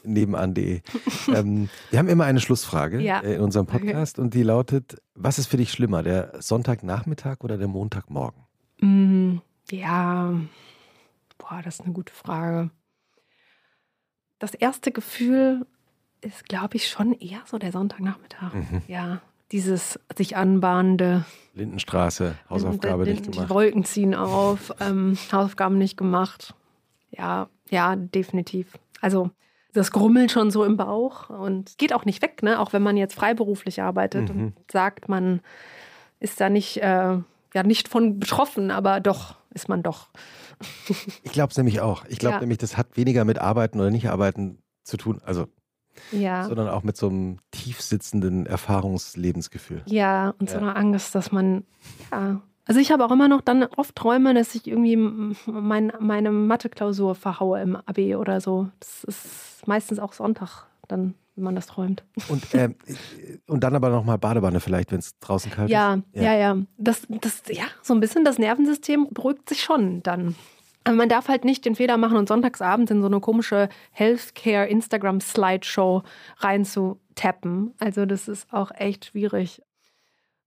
[0.04, 0.82] nebenan.de.
[1.28, 3.20] ähm, wir haben immer eine Schlussfrage ja.
[3.20, 4.24] in unserem Podcast okay.
[4.24, 8.44] und die lautet: Was ist für dich schlimmer, der Sonntagnachmittag oder der Montagmorgen?
[8.80, 9.38] Mm,
[9.72, 10.34] ja,
[11.38, 12.70] boah, das ist eine gute Frage.
[14.40, 15.66] Das erste Gefühl
[16.22, 18.54] ist, glaube ich, schon eher so der Sonntagnachmittag.
[18.54, 18.82] Mhm.
[18.88, 19.22] Ja,
[19.52, 21.26] dieses sich anbahnende.
[21.54, 23.50] Lindenstraße, Hausaufgabe nicht gemacht.
[23.50, 26.56] Die Wolken ziehen auf, ähm, Hausaufgaben nicht gemacht.
[27.12, 28.74] Ja, ja, definitiv.
[29.02, 29.30] Also
[29.74, 32.60] das Grummeln schon so im Bauch und geht auch nicht weg, ne?
[32.60, 34.42] Auch wenn man jetzt freiberuflich arbeitet mhm.
[34.42, 35.42] und sagt, man
[36.20, 37.18] ist da nicht, äh,
[37.54, 40.10] ja, nicht von betroffen, aber doch ist man doch.
[41.24, 42.06] ich glaube es nämlich auch.
[42.08, 42.40] Ich glaube ja.
[42.40, 45.22] nämlich, das hat weniger mit Arbeiten oder Nicht-Arbeiten zu tun.
[45.24, 45.48] Also
[46.12, 46.46] ja.
[46.46, 49.84] sondern auch mit so einem tief sitzenden Erfahrungslebensgefühl.
[49.86, 50.56] Ja, und ja.
[50.56, 51.66] so einer Angst, dass man
[52.12, 56.32] ja, Also ich habe auch immer noch dann oft Träume, dass ich irgendwie mein, meine
[56.32, 58.70] Mathe-Klausur verhaue im AB oder so.
[58.80, 62.04] Das ist meistens auch Sonntag dann wenn man das träumt.
[62.30, 62.76] Und, ähm,
[63.48, 66.04] und dann aber nochmal Badewanne vielleicht, wenn es draußen kalt ja, ist.
[66.14, 66.58] Ja, ja, ja.
[66.78, 70.36] Das, das, ja, so ein bisschen das Nervensystem beruhigt sich schon dann.
[70.84, 74.68] Aber man darf halt nicht den Fehler machen und sonntagsabends in so eine komische Healthcare
[74.68, 76.04] Instagram Slideshow
[76.38, 77.74] reinzutappen.
[77.80, 79.62] Also das ist auch echt schwierig.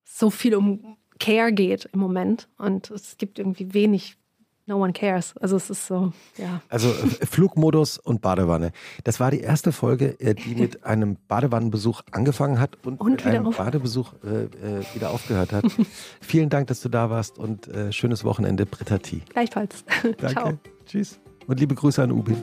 [0.05, 4.17] So viel um Care geht im Moment und es gibt irgendwie wenig
[4.67, 5.35] no one cares.
[5.39, 6.61] Also es ist so, ja.
[6.69, 8.73] Also äh, Flugmodus und Badewanne.
[9.05, 13.27] Das war die erste Folge, äh, die mit einem Badewannenbesuch angefangen hat und, und mit
[13.27, 13.57] einem auf.
[13.57, 15.65] Badebesuch äh, äh, wieder aufgehört hat.
[16.21, 19.23] Vielen Dank, dass du da warst und äh, schönes Wochenende, Britta T.
[19.29, 19.85] Gleichfalls.
[20.03, 20.29] Danke.
[20.29, 20.53] Ciao.
[20.85, 21.19] Tschüss.
[21.47, 22.43] Und liebe Grüße an Ubin.